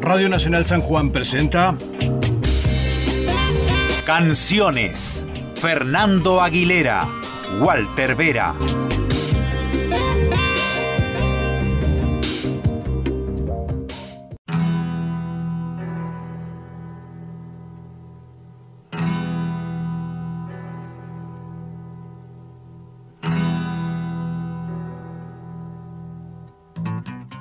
Radio 0.00 0.28
Nacional 0.28 0.66
San 0.66 0.80
Juan 0.80 1.10
presenta 1.10 1.76
Canciones. 4.04 5.26
Fernando 5.56 6.40
Aguilera, 6.40 7.08
Walter 7.60 8.14
Vera. 8.14 8.54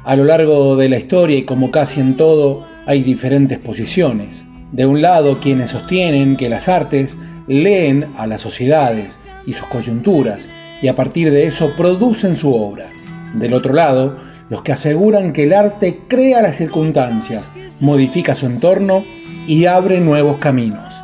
A 0.07 0.15
lo 0.15 0.23
largo 0.23 0.77
de 0.77 0.87
la 0.87 0.99
historia 0.99 1.35
y 1.35 1.43
como 1.43 1.69
casi 1.69 1.99
en 1.99 2.15
todo, 2.15 2.65
hay 2.85 3.03
diferentes 3.03 3.57
posiciones. 3.57 4.45
De 4.71 4.85
un 4.85 5.01
lado, 5.01 5.41
quienes 5.41 5.71
sostienen 5.71 6.37
que 6.37 6.47
las 6.47 6.69
artes 6.69 7.17
leen 7.45 8.13
a 8.15 8.25
las 8.25 8.39
sociedades 8.39 9.19
y 9.45 9.51
sus 9.51 9.67
coyunturas 9.67 10.47
y 10.81 10.87
a 10.87 10.95
partir 10.95 11.29
de 11.29 11.45
eso 11.45 11.73
producen 11.75 12.37
su 12.37 12.55
obra. 12.55 12.85
Del 13.33 13.53
otro 13.53 13.73
lado, 13.73 14.15
los 14.49 14.61
que 14.61 14.71
aseguran 14.71 15.33
que 15.33 15.43
el 15.43 15.51
arte 15.51 15.99
crea 16.07 16.41
las 16.41 16.55
circunstancias, 16.55 17.51
modifica 17.81 18.33
su 18.33 18.45
entorno 18.45 19.03
y 19.45 19.65
abre 19.65 19.99
nuevos 19.99 20.37
caminos. 20.37 20.95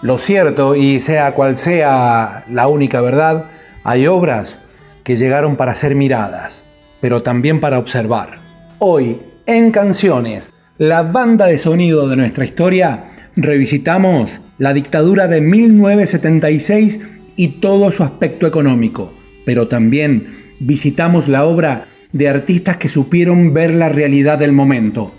Lo 0.00 0.16
cierto, 0.16 0.74
y 0.74 1.00
sea 1.00 1.34
cual 1.34 1.58
sea 1.58 2.46
la 2.50 2.66
única 2.66 3.02
verdad, 3.02 3.50
hay 3.84 4.06
obras 4.06 4.58
que 5.04 5.16
llegaron 5.16 5.56
para 5.56 5.74
ser 5.74 5.94
miradas 5.94 6.65
pero 7.00 7.22
también 7.22 7.60
para 7.60 7.78
observar. 7.78 8.40
Hoy, 8.78 9.18
en 9.46 9.70
Canciones, 9.70 10.50
la 10.78 11.02
banda 11.02 11.46
de 11.46 11.58
sonido 11.58 12.08
de 12.08 12.16
nuestra 12.16 12.44
historia, 12.44 13.04
revisitamos 13.36 14.40
la 14.58 14.72
dictadura 14.72 15.28
de 15.28 15.40
1976 15.40 17.00
y 17.36 17.48
todo 17.60 17.92
su 17.92 18.02
aspecto 18.02 18.46
económico, 18.46 19.12
pero 19.44 19.68
también 19.68 20.34
visitamos 20.58 21.28
la 21.28 21.44
obra 21.44 21.86
de 22.12 22.28
artistas 22.28 22.76
que 22.76 22.88
supieron 22.88 23.52
ver 23.52 23.74
la 23.74 23.88
realidad 23.88 24.38
del 24.38 24.52
momento. 24.52 25.14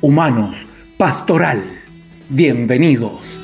Humanos, 0.00 0.66
pastoral. 0.96 1.62
Bienvenidos. 2.28 3.39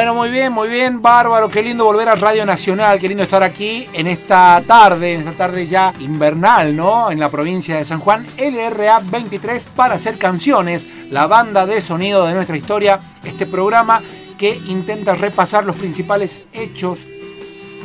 Bueno, 0.00 0.14
muy 0.14 0.30
bien, 0.30 0.50
muy 0.50 0.70
bien, 0.70 1.02
bárbaro, 1.02 1.50
qué 1.50 1.62
lindo 1.62 1.84
volver 1.84 2.08
a 2.08 2.14
Radio 2.14 2.46
Nacional, 2.46 2.98
qué 2.98 3.06
lindo 3.06 3.22
estar 3.22 3.42
aquí 3.42 3.86
en 3.92 4.06
esta 4.06 4.62
tarde, 4.66 5.12
en 5.12 5.20
esta 5.20 5.32
tarde 5.32 5.66
ya 5.66 5.92
invernal, 6.00 6.74
¿no? 6.74 7.10
En 7.10 7.20
la 7.20 7.30
provincia 7.30 7.76
de 7.76 7.84
San 7.84 8.00
Juan, 8.00 8.26
LRA 8.38 9.00
23 9.00 9.66
para 9.76 9.96
hacer 9.96 10.16
canciones, 10.16 10.86
la 11.10 11.26
banda 11.26 11.66
de 11.66 11.82
sonido 11.82 12.24
de 12.24 12.32
nuestra 12.32 12.56
historia, 12.56 12.98
este 13.24 13.44
programa 13.44 14.00
que 14.38 14.58
intenta 14.68 15.14
repasar 15.14 15.66
los 15.66 15.76
principales 15.76 16.40
hechos 16.54 17.00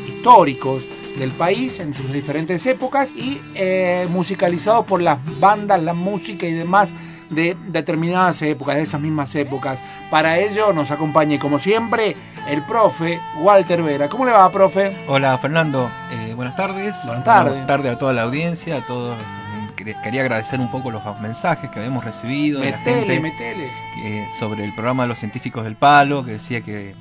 históricos 0.08 0.88
del 1.20 1.32
país 1.32 1.82
en 1.82 1.94
sus 1.94 2.14
diferentes 2.14 2.66
épocas 2.66 3.12
y 3.12 3.42
eh, 3.56 4.08
musicalizado 4.10 4.86
por 4.86 5.02
las 5.02 5.20
bandas, 5.42 5.84
la 5.84 5.94
música 5.94 6.46
y 6.46 6.54
demás 6.54 6.94
de 7.30 7.56
determinadas 7.68 8.42
épocas, 8.42 8.76
de 8.76 8.84
esas 8.84 9.02
mismas 9.02 9.34
épocas. 9.36 9.84
Para 10.10 10.40
ello 10.40 10.74
nos 10.74 10.92
acompaña, 10.92 11.40
como 11.40 11.60
siempre, 11.60 12.16
el 12.48 12.64
profe 12.64 13.20
Walter 13.40 13.84
Vera. 13.84 14.10
¿Cómo 14.10 14.26
le 14.26 14.32
va, 14.32 14.52
profe? 14.52 14.96
Hola, 15.08 15.38
Fernando. 15.38 15.90
Eh, 16.12 16.34
buenas 16.36 16.56
tardes. 16.56 16.96
Buenas 17.06 17.24
tardes. 17.24 17.52
Buenas 17.52 17.68
tardes 17.68 17.92
a 17.94 17.98
toda 17.98 18.14
la 18.14 18.24
audiencia, 18.24 18.78
a 18.78 18.86
todos. 18.86 19.16
Quería 19.76 20.22
agradecer 20.22 20.60
un 20.60 20.72
poco 20.72 20.90
los 20.90 21.04
mensajes 21.20 21.70
que 21.70 21.80
habíamos 21.80 22.04
recibido 22.04 22.62
de 22.62 22.72
la 22.72 22.78
gente 22.80 23.72
sobre 24.32 24.64
el 24.64 24.74
programa 24.74 25.04
de 25.04 25.10
los 25.10 25.20
científicos 25.20 25.64
del 25.64 25.76
palo, 25.76 26.26
que 26.26 26.32
decía 26.32 26.62
que 26.62 26.96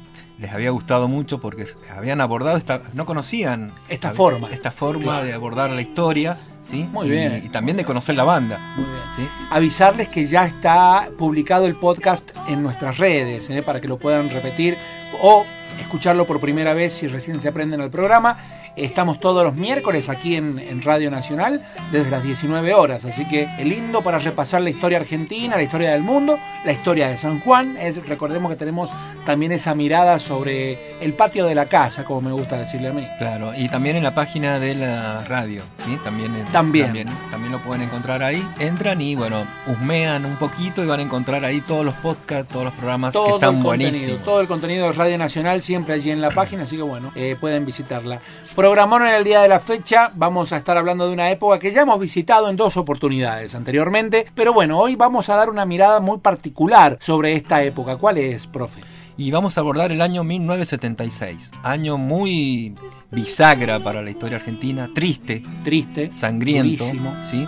les 0.44 0.52
había 0.52 0.70
gustado 0.70 1.08
mucho 1.08 1.40
porque 1.40 1.66
habían 1.96 2.20
abordado 2.20 2.58
esta, 2.58 2.82
no 2.92 3.06
conocían 3.06 3.72
esta 3.88 4.10
forma, 4.10 4.50
esta 4.50 4.70
forma 4.70 5.22
de 5.22 5.32
abordar 5.32 5.70
la 5.70 5.80
historia, 5.80 6.36
¿sí? 6.62 6.86
Muy 6.92 7.08
bien. 7.08 7.42
Y 7.46 7.48
también 7.48 7.78
de 7.78 7.84
conocer 7.86 8.14
la 8.14 8.24
banda. 8.24 8.58
Muy 8.76 8.84
bien. 8.84 9.04
¿sí? 9.16 9.26
Avisarles 9.50 10.08
que 10.08 10.26
ya 10.26 10.44
está 10.44 11.08
publicado 11.16 11.64
el 11.64 11.76
podcast 11.76 12.30
en 12.46 12.62
nuestras 12.62 12.98
redes, 12.98 13.48
¿eh? 13.48 13.62
para 13.62 13.80
que 13.80 13.88
lo 13.88 13.96
puedan 13.96 14.28
repetir 14.28 14.76
o 15.22 15.46
escucharlo 15.80 16.26
por 16.26 16.40
primera 16.40 16.74
vez 16.74 16.92
si 16.92 17.06
recién 17.06 17.40
se 17.40 17.48
aprenden 17.48 17.80
al 17.80 17.88
programa. 17.88 18.36
Estamos 18.76 19.20
todos 19.20 19.44
los 19.44 19.54
miércoles 19.54 20.08
aquí 20.08 20.36
en, 20.36 20.82
Radio 20.82 21.10
Nacional 21.10 21.62
desde 21.92 22.10
las 22.10 22.22
19 22.22 22.74
horas, 22.74 23.04
así 23.04 23.26
que 23.26 23.48
lindo 23.64 24.02
para 24.02 24.18
repasar 24.18 24.60
la 24.60 24.70
historia 24.70 24.98
argentina, 24.98 25.56
la 25.56 25.62
historia 25.62 25.92
del 25.92 26.02
mundo, 26.02 26.38
la 26.64 26.72
historia 26.72 27.08
de 27.08 27.16
San 27.16 27.40
Juan. 27.40 27.76
Es, 27.78 28.06
recordemos 28.08 28.50
que 28.50 28.56
tenemos 28.56 28.90
también 29.24 29.52
esa 29.52 29.74
mirada 29.74 30.18
sobre 30.18 31.00
el 31.00 31.14
patio 31.14 31.46
de 31.46 31.54
la 31.54 31.66
casa, 31.66 32.04
como 32.04 32.22
me 32.22 32.32
gusta 32.32 32.58
decirle 32.58 32.88
a 32.88 32.92
mí. 32.92 33.06
Claro, 33.18 33.52
y 33.56 33.68
también 33.68 33.96
en 33.96 34.02
la 34.02 34.14
página 34.14 34.58
de 34.58 34.74
la 34.74 35.24
radio, 35.24 35.62
¿sí? 35.84 35.96
También, 36.02 36.36
también. 36.52 37.08
también, 37.30 37.52
lo 37.52 37.62
pueden 37.62 37.82
encontrar 37.82 38.22
ahí. 38.22 38.46
Entran 38.58 39.00
y 39.00 39.14
bueno, 39.14 39.46
husmean 39.66 40.24
un 40.24 40.36
poquito 40.36 40.82
y 40.82 40.86
van 40.86 41.00
a 41.00 41.02
encontrar 41.04 41.44
ahí 41.44 41.60
todos 41.60 41.84
los 41.84 41.94
podcasts, 41.94 42.52
todos 42.52 42.64
los 42.64 42.74
programas 42.74 43.14
que 43.14 43.30
están 43.30 43.62
buenísimos. 43.62 44.22
Todo 44.24 44.40
el 44.40 44.48
contenido 44.48 44.86
de 44.86 44.92
Radio 44.92 45.16
Nacional 45.16 45.62
siempre 45.62 45.94
allí 45.94 46.10
en 46.10 46.20
la 46.20 46.30
página, 46.30 46.64
así 46.64 46.76
que 46.76 46.82
bueno, 46.82 47.12
eh, 47.14 47.36
pueden 47.40 47.64
visitarla. 47.64 48.20
Programón 48.64 49.02
en 49.02 49.14
el 49.14 49.24
día 49.24 49.42
de 49.42 49.48
la 49.48 49.60
fecha, 49.60 50.10
vamos 50.14 50.50
a 50.50 50.56
estar 50.56 50.78
hablando 50.78 51.06
de 51.06 51.12
una 51.12 51.30
época 51.30 51.58
que 51.58 51.70
ya 51.70 51.82
hemos 51.82 52.00
visitado 52.00 52.48
en 52.48 52.56
dos 52.56 52.78
oportunidades 52.78 53.54
anteriormente, 53.54 54.24
pero 54.34 54.54
bueno, 54.54 54.78
hoy 54.78 54.96
vamos 54.96 55.28
a 55.28 55.36
dar 55.36 55.50
una 55.50 55.66
mirada 55.66 56.00
muy 56.00 56.16
particular 56.16 56.96
sobre 56.98 57.34
esta 57.34 57.62
época. 57.62 57.98
¿Cuál 57.98 58.16
es, 58.16 58.46
profe? 58.46 58.80
Y 59.16 59.30
vamos 59.30 59.56
a 59.56 59.60
abordar 59.60 59.92
el 59.92 60.00
año 60.00 60.24
1976, 60.24 61.52
año 61.62 61.98
muy 61.98 62.74
bisagra 63.10 63.78
para 63.78 64.02
la 64.02 64.10
historia 64.10 64.38
argentina, 64.38 64.90
triste, 64.92 65.42
triste, 65.62 66.10
sangriento, 66.10 66.84
¿sí? 67.22 67.46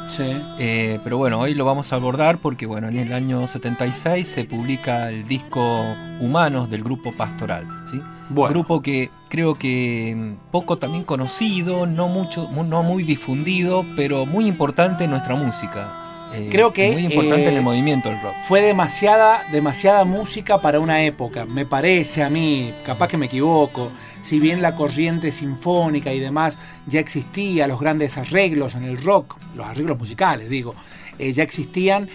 Eh, 0.59 1.01
pero 1.03 1.19
bueno, 1.19 1.41
hoy 1.41 1.55
lo 1.55 1.65
vamos 1.65 1.93
a 1.93 1.97
abordar 1.97 2.39
porque 2.39 2.67
bueno, 2.67 2.89
en 2.89 2.97
el 2.97 3.13
año 3.13 3.47
76 3.47 4.27
se 4.27 4.45
publica 4.45 5.11
el 5.11 5.27
disco 5.27 5.61
Humanos 6.21 6.71
del 6.71 6.85
grupo 6.85 7.13
Pastoral, 7.13 7.67
¿sí? 7.85 8.01
Grupo 8.31 8.83
que 8.83 9.11
creo 9.29 9.55
que 9.55 10.15
mm, 10.17 10.51
poco 10.51 10.79
también 10.79 11.05
conocido, 11.05 11.87
no 11.87 12.09
mucho, 12.09 12.49
no 12.51 12.83
muy 12.83 13.03
difundido, 13.03 13.85
pero 13.97 14.27
muy 14.27 14.47
importante 14.47 15.05
en 15.05 15.11
nuestra 15.11 15.37
música. 15.37 16.06
Eh, 16.33 16.49
Creo 16.51 16.73
que 16.73 16.93
muy 16.93 17.05
importante 17.05 17.45
en 17.45 17.55
el 17.55 17.59
eh, 17.59 17.63
movimiento 17.63 18.11
el 18.11 18.21
rock. 18.21 18.35
Fue 18.47 18.61
demasiada, 18.61 19.45
demasiada 19.53 20.05
música 20.05 20.61
para 20.61 20.81
una 20.81 21.03
época, 21.03 21.47
me 21.47 21.67
parece 21.67 22.23
a 22.23 22.31
mí, 22.31 22.75
capaz 22.85 23.09
que 23.09 23.17
me 23.17 23.27
equivoco. 23.27 23.93
Si 24.23 24.41
bien 24.41 24.61
la 24.61 24.75
corriente 24.75 25.31
sinfónica 25.31 26.13
y 26.13 26.19
demás 26.19 26.59
ya 26.87 27.01
existía, 27.01 27.69
los 27.69 27.81
grandes 27.81 28.19
arreglos 28.19 28.75
en 28.75 28.85
el 28.85 29.01
rock, 29.01 29.37
los 29.55 29.67
arreglos 29.67 29.99
musicales, 29.99 30.51
digo, 30.51 30.75
eh, 31.19 31.33
ya 31.33 31.43
existían. 31.43 32.09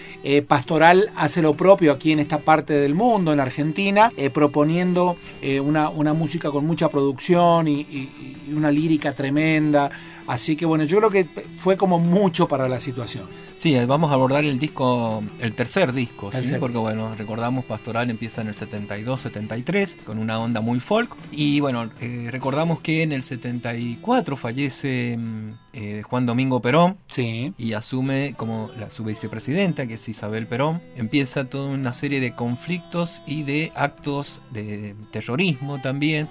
Pastoral 0.46 1.10
hace 1.16 1.42
lo 1.42 1.54
propio 1.54 1.92
aquí 1.92 2.12
en 2.12 2.20
esta 2.20 2.38
parte 2.38 2.74
del 2.74 2.94
mundo, 2.94 3.32
en 3.32 3.40
Argentina, 3.40 4.12
proponiendo 4.32 5.16
una, 5.62 5.88
una, 5.88 6.12
música 6.12 6.50
con 6.50 6.66
mucha 6.66 6.88
producción 6.88 7.66
y, 7.68 8.10
una 8.54 8.70
lírica 8.70 9.12
tremenda. 9.12 9.90
Así 10.26 10.54
que 10.56 10.64
bueno, 10.64 10.84
yo 10.84 10.98
creo 10.98 11.10
que 11.10 11.24
fue 11.58 11.76
como 11.76 11.98
mucho 11.98 12.46
para 12.46 12.68
la 12.68 12.80
situación. 12.80 13.26
Sí, 13.56 13.76
vamos 13.86 14.10
a 14.10 14.14
abordar 14.14 14.44
el 14.44 14.58
disco, 14.58 15.22
el 15.40 15.54
tercer 15.54 15.92
disco, 15.92 16.30
porque 16.58 16.78
bueno, 16.78 17.14
recordamos 17.16 17.64
Pastoral 17.64 18.10
empieza 18.10 18.40
en 18.40 18.48
el 18.48 18.54
72-73 18.54 19.96
con 20.04 20.18
una 20.18 20.38
onda 20.38 20.60
muy 20.60 20.80
folk 20.80 21.14
y 21.30 21.60
bueno, 21.60 21.90
eh, 22.00 22.28
recordamos 22.30 22.80
que 22.80 23.02
en 23.02 23.12
el 23.12 23.22
74 23.22 24.36
fallece 24.36 25.16
mm, 25.18 25.50
eh, 25.72 26.02
Juan 26.02 26.26
Domingo 26.26 26.60
Perón 26.60 26.98
sí. 27.08 27.54
y 27.56 27.72
asume 27.72 28.34
como 28.36 28.70
la, 28.78 28.90
su 28.90 29.04
vicepresidenta, 29.04 29.86
que 29.86 29.94
es 29.94 30.08
Isabel 30.08 30.46
Perón. 30.46 30.82
Empieza 30.96 31.44
toda 31.44 31.70
una 31.70 31.92
serie 31.92 32.20
de 32.20 32.34
conflictos 32.34 33.22
y 33.26 33.42
de 33.42 33.72
actos 33.74 34.42
de 34.50 34.94
terrorismo 35.10 35.80
también. 35.80 36.28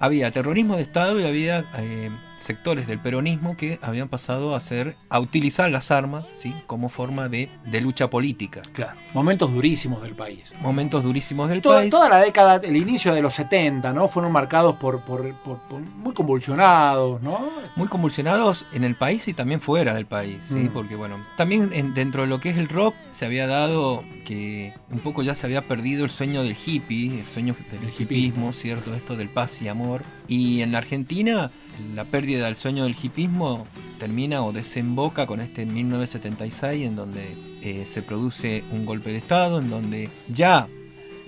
Había 0.00 0.30
terrorismo 0.30 0.76
de 0.76 0.82
Estado 0.82 1.18
y 1.20 1.24
había 1.24 1.64
eh, 1.76 2.10
sectores 2.36 2.86
del 2.86 2.98
peronismo 2.98 3.56
que 3.56 3.78
habían 3.82 4.08
pasado 4.08 4.54
a 4.54 4.58
hacer, 4.58 4.96
a 5.08 5.20
utilizar 5.20 5.70
las 5.70 5.90
armas, 5.90 6.26
¿sí? 6.34 6.54
como 6.66 6.88
forma 6.88 7.28
de, 7.28 7.48
de 7.64 7.80
lucha 7.80 8.10
política. 8.10 8.60
Claro, 8.72 8.98
momentos 9.14 9.52
durísimos 9.52 10.02
del 10.02 10.14
país. 10.14 10.52
Momentos 10.60 11.04
durísimos 11.04 11.48
del 11.48 11.62
toda, 11.62 11.78
país. 11.78 11.90
Toda 11.90 12.08
la 12.08 12.18
década, 12.20 12.60
el 12.62 12.76
inicio 12.76 13.14
de 13.14 13.22
los 13.22 13.34
70, 13.34 13.92
¿no? 13.92 14.08
Fueron 14.08 14.32
marcados 14.32 14.76
por, 14.76 15.02
por, 15.04 15.32
por, 15.42 15.58
muy 15.80 16.12
convulsionados, 16.12 17.22
¿no? 17.22 17.50
Muy 17.76 17.88
convulsionados 17.88 18.66
en 18.72 18.84
el 18.84 18.96
país 18.96 19.26
y 19.28 19.34
también 19.34 19.60
fuera 19.60 19.94
del 19.94 20.06
país, 20.06 20.44
¿sí? 20.44 20.56
Mm. 20.56 20.68
Porque 20.72 20.96
bueno, 20.96 21.24
también 21.36 21.70
en- 21.72 21.94
dentro 21.94 22.22
de 22.22 22.28
lo 22.28 22.40
que 22.40 22.50
es 22.50 22.56
el 22.58 22.68
rock 22.68 22.94
se 23.12 23.24
había 23.26 23.46
dado 23.46 24.02
que 24.24 24.74
un 24.90 25.00
poco 25.00 25.22
ya 25.22 25.34
se 25.34 25.46
había 25.46 25.62
perdido 25.62 26.04
el 26.04 26.10
sueño 26.10 26.42
del 26.42 26.56
hippie, 26.64 27.20
el 27.20 27.26
sueño 27.26 27.54
del 27.70 27.84
El 27.88 27.94
hippismo, 27.98 28.52
¿cierto? 28.52 28.94
Esto 28.94 29.16
del 29.16 29.28
paz 29.28 29.60
y 29.62 29.68
amor. 29.68 29.93
Y 30.28 30.60
en 30.62 30.72
la 30.72 30.78
Argentina 30.78 31.50
la 31.94 32.04
pérdida 32.04 32.46
del 32.46 32.54
sueño 32.56 32.84
del 32.84 32.94
hipismo 33.00 33.66
termina 33.98 34.42
o 34.44 34.52
desemboca 34.52 35.26
con 35.26 35.40
este 35.40 35.62
en 35.62 35.74
1976 35.74 36.86
en 36.86 36.96
donde 36.96 37.36
eh, 37.62 37.84
se 37.86 38.02
produce 38.02 38.62
un 38.72 38.84
golpe 38.86 39.10
de 39.10 39.18
Estado, 39.18 39.58
en 39.58 39.70
donde 39.70 40.10
ya 40.28 40.68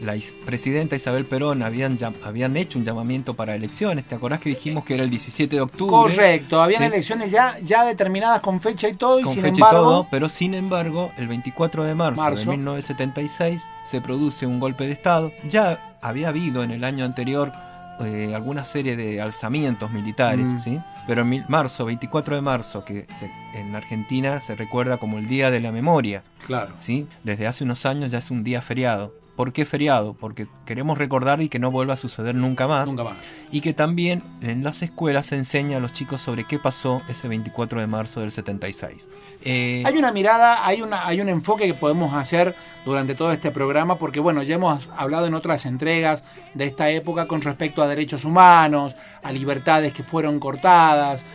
la 0.01 0.15
presidenta 0.45 0.95
Isabel 0.95 1.25
Perón 1.25 1.63
habían, 1.63 1.97
habían 2.23 2.55
hecho 2.59 2.79
un 2.79 2.85
llamamiento 2.85 3.33
para 3.33 3.55
elecciones. 3.55 4.05
¿Te 4.05 4.15
acordás 4.15 4.41
que 4.41 4.51
dijimos 4.51 4.85
que 4.85 4.93
era 4.95 5.03
el 5.03 5.09
17 5.09 5.57
de 5.57 5.63
octubre? 5.63 5.91
Correcto, 6.15 6.61
habían 6.61 6.83
Sí. 6.83 6.87
elecciones 6.89 7.31
ya, 7.31 7.57
ya 7.63 7.83
determinadas 7.87 8.41
con 8.43 8.61
fecha 8.61 8.89
y 8.91 8.95
todo, 8.95 9.19
y 9.19 9.23
con 9.23 9.33
sin 9.33 9.41
fecha 9.43 9.55
embargo. 9.55 9.79
y 9.79 9.83
todo, 9.85 10.07
pero 10.11 10.29
sin 10.29 10.53
embargo, 10.53 11.13
el 11.17 11.29
24 11.29 11.83
de 11.85 11.95
marzo, 11.95 12.21
Marzo. 12.23 12.41
de 12.51 12.57
1976 12.59 13.63
se 13.85 14.01
produce 14.03 14.47
un 14.47 14.61
golpe 14.61 14.87
de 14.87 14.93
Estado. 14.93 15.33
Ya 15.49 15.97
había 16.03 16.29
habido 16.29 16.63
en 16.63 16.73
el 16.73 16.85
año 16.85 17.05
anterior 17.07 17.53
eh, 18.01 18.33
alguna 18.35 18.65
serie 18.65 18.97
de 18.97 19.21
alzamientos 19.21 19.91
militares, 19.91 20.49
Mm. 20.49 20.59
¿sí? 20.59 20.81
pero 21.07 21.23
en 21.23 21.29
mil- 21.29 21.45
marzo, 21.49 21.85
24 21.85 22.35
de 22.35 22.43
marzo, 22.43 22.85
que 22.85 23.07
se- 23.15 23.31
en 23.55 23.75
Argentina 23.75 24.41
se 24.41 24.55
recuerda 24.57 24.97
como 24.99 25.19
el 25.19 25.27
Día 25.27 25.51
de 25.51 25.61
la 25.61 25.73
Memoria, 25.73 26.23
Claro. 26.47 26.73
¿sí? 26.77 27.07
desde 27.25 27.47
hace 27.47 27.65
unos 27.65 27.87
años 27.87 28.11
ya 28.11 28.19
es 28.19 28.31
un 28.31 28.43
día 28.45 28.61
feriado. 28.61 29.15
¿Por 29.37 29.53
qué 29.53 29.67
feriado? 29.67 30.15
Porque 30.15 30.47
queremos 30.65 30.97
recordar 30.97 31.43
y 31.43 31.49
que 31.51 31.59
no 31.59 31.71
vuelva 31.71 31.95
a 31.95 31.97
suceder 31.99 32.35
nunca 32.35 32.67
más. 32.67 32.89
Nunca 32.89 33.05
más. 33.05 33.15
Y 33.53 33.61
que 33.61 33.75
también 33.75 34.23
en 34.41 34.65
las 34.65 34.81
escuelas 34.83 35.27
se 35.27 35.37
enseña 35.37 35.77
a 35.77 35.81
los 35.81 35.93
chicos 35.93 36.23
sobre 36.23 36.45
qué 36.45 36.59
pasó 36.59 37.03
ese 37.09 37.29
24 37.29 37.81
de 37.81 37.87
marzo 37.87 38.21
del 38.21 38.31
76. 38.33 39.09
Eh, 39.45 39.83
Hay 39.85 39.97
una 39.99 40.11
mirada, 40.11 40.67
hay, 40.67 40.81
una, 40.81 41.07
hay 41.07 41.21
un 41.21 41.29
enfoque 41.29 41.67
que 41.67 41.75
podemos 41.75 42.15
hacer 42.15 42.57
durante 42.87 43.15
todo 43.15 43.31
este 43.31 43.51
programa, 43.51 43.99
porque 43.99 44.21
bueno, 44.21 44.43
ya 44.43 44.55
hemos 44.55 44.89
hablado 44.97 45.27
en 45.27 45.35
otras 45.35 45.67
entregas 45.67 46.25
de 46.55 46.65
esta 46.65 46.89
época 46.91 47.27
con 47.27 47.43
respecto 47.43 47.83
a 47.83 47.87
derechos 47.87 48.25
humanos, 48.25 48.97
a 49.23 49.33
libertades 49.33 49.93
que 49.93 50.03
fueron 50.03 50.41
cortadas, 50.41 51.27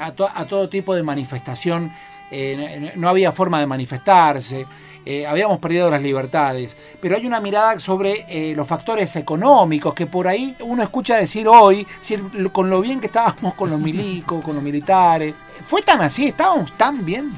a, 0.00 0.10
to- 0.10 0.28
a 0.34 0.44
todo 0.46 0.68
tipo 0.68 0.94
de 0.94 1.04
manifestación. 1.04 1.92
eh, 2.30 2.92
no 2.96 3.08
había 3.08 3.30
forma 3.30 3.60
de 3.60 3.66
manifestarse, 3.66 4.66
eh, 5.06 5.26
habíamos 5.26 5.58
perdido 5.58 5.90
las 5.90 6.00
libertades, 6.02 6.76
pero 7.00 7.16
hay 7.16 7.26
una 7.26 7.40
mirada 7.40 7.78
sobre 7.80 8.24
eh, 8.28 8.54
los 8.54 8.66
factores 8.66 9.14
económicos 9.16 9.92
que 9.94 10.06
por 10.06 10.26
ahí 10.28 10.56
uno 10.60 10.82
escucha 10.82 11.16
decir 11.16 11.46
hoy, 11.48 11.86
si- 12.00 12.16
con 12.52 12.70
lo 12.70 12.80
bien 12.80 13.00
que 13.00 13.06
estábamos 13.06 13.54
con 13.54 13.70
los 13.70 13.78
milicos, 13.88 14.42
con 14.42 14.54
los 14.54 14.64
militares, 14.64 15.34
¿fue 15.64 15.82
tan 15.82 16.00
así? 16.00 16.26
¿Estábamos 16.28 16.76
tan 16.76 17.04
bien? 17.04 17.32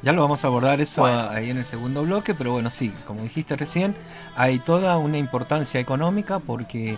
Ya 0.00 0.12
lo 0.12 0.22
vamos 0.22 0.44
a 0.44 0.46
abordar 0.46 0.80
eso 0.80 1.00
Bueno. 1.00 1.28
ahí 1.30 1.50
en 1.50 1.56
el 1.58 1.64
segundo 1.64 2.02
bloque, 2.04 2.32
pero 2.32 2.52
bueno, 2.52 2.70
sí, 2.70 2.92
como 3.04 3.22
dijiste 3.22 3.56
recién, 3.56 3.96
hay 4.36 4.60
toda 4.60 4.96
una 4.96 5.18
importancia 5.18 5.80
económica 5.80 6.38
porque 6.38 6.96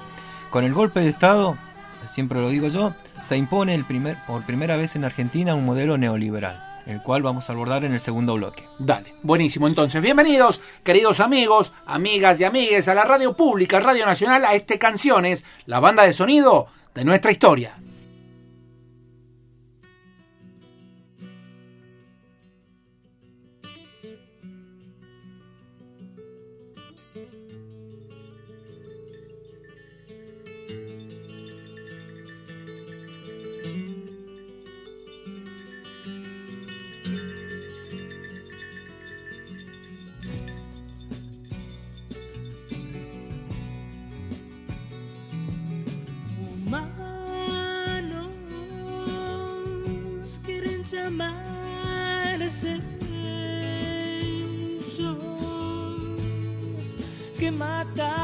con 0.51 0.65
el 0.65 0.75
golpe 0.75 1.01
de 1.01 1.09
Estado, 1.09 1.57
siempre 2.05 2.41
lo 2.43 2.51
digo 2.51 2.69
yo, 2.69 2.93
se 3.23 3.39
impone 3.39 3.75
el 3.75 3.87
primer, 3.87 4.19
por 4.27 4.45
primera 4.45 4.77
vez 4.77 4.97
en 4.97 5.05
Argentina 5.05 5.55
un 5.55 5.65
modelo 5.65 5.97
neoliberal, 5.97 6.63
el 6.87 7.03
cual 7.03 7.23
vamos 7.23 7.49
a 7.49 7.53
abordar 7.53 7.85
en 7.85 7.93
el 7.93 8.00
segundo 8.00 8.35
bloque. 8.35 8.65
Dale, 8.79 9.15
buenísimo. 9.23 9.67
Entonces, 9.67 10.00
bienvenidos, 10.00 10.61
queridos 10.85 11.21
amigos, 11.21 11.73
amigas 11.87 12.41
y 12.41 12.44
amigues, 12.44 12.88
a 12.88 12.94
la 12.94 13.05
radio 13.05 13.35
pública, 13.37 13.81
Radio 13.81 14.06
Nacional, 14.06 14.44
a 14.44 14.55
este 14.55 14.79
Canciones, 14.79 15.44
la 15.67 15.81
banda 15.81 16.05
de 16.05 16.12
sonido 16.12 16.67
de 16.94 17.05
nuestra 17.05 17.31
historia. 17.31 17.79
Que 57.85 58.20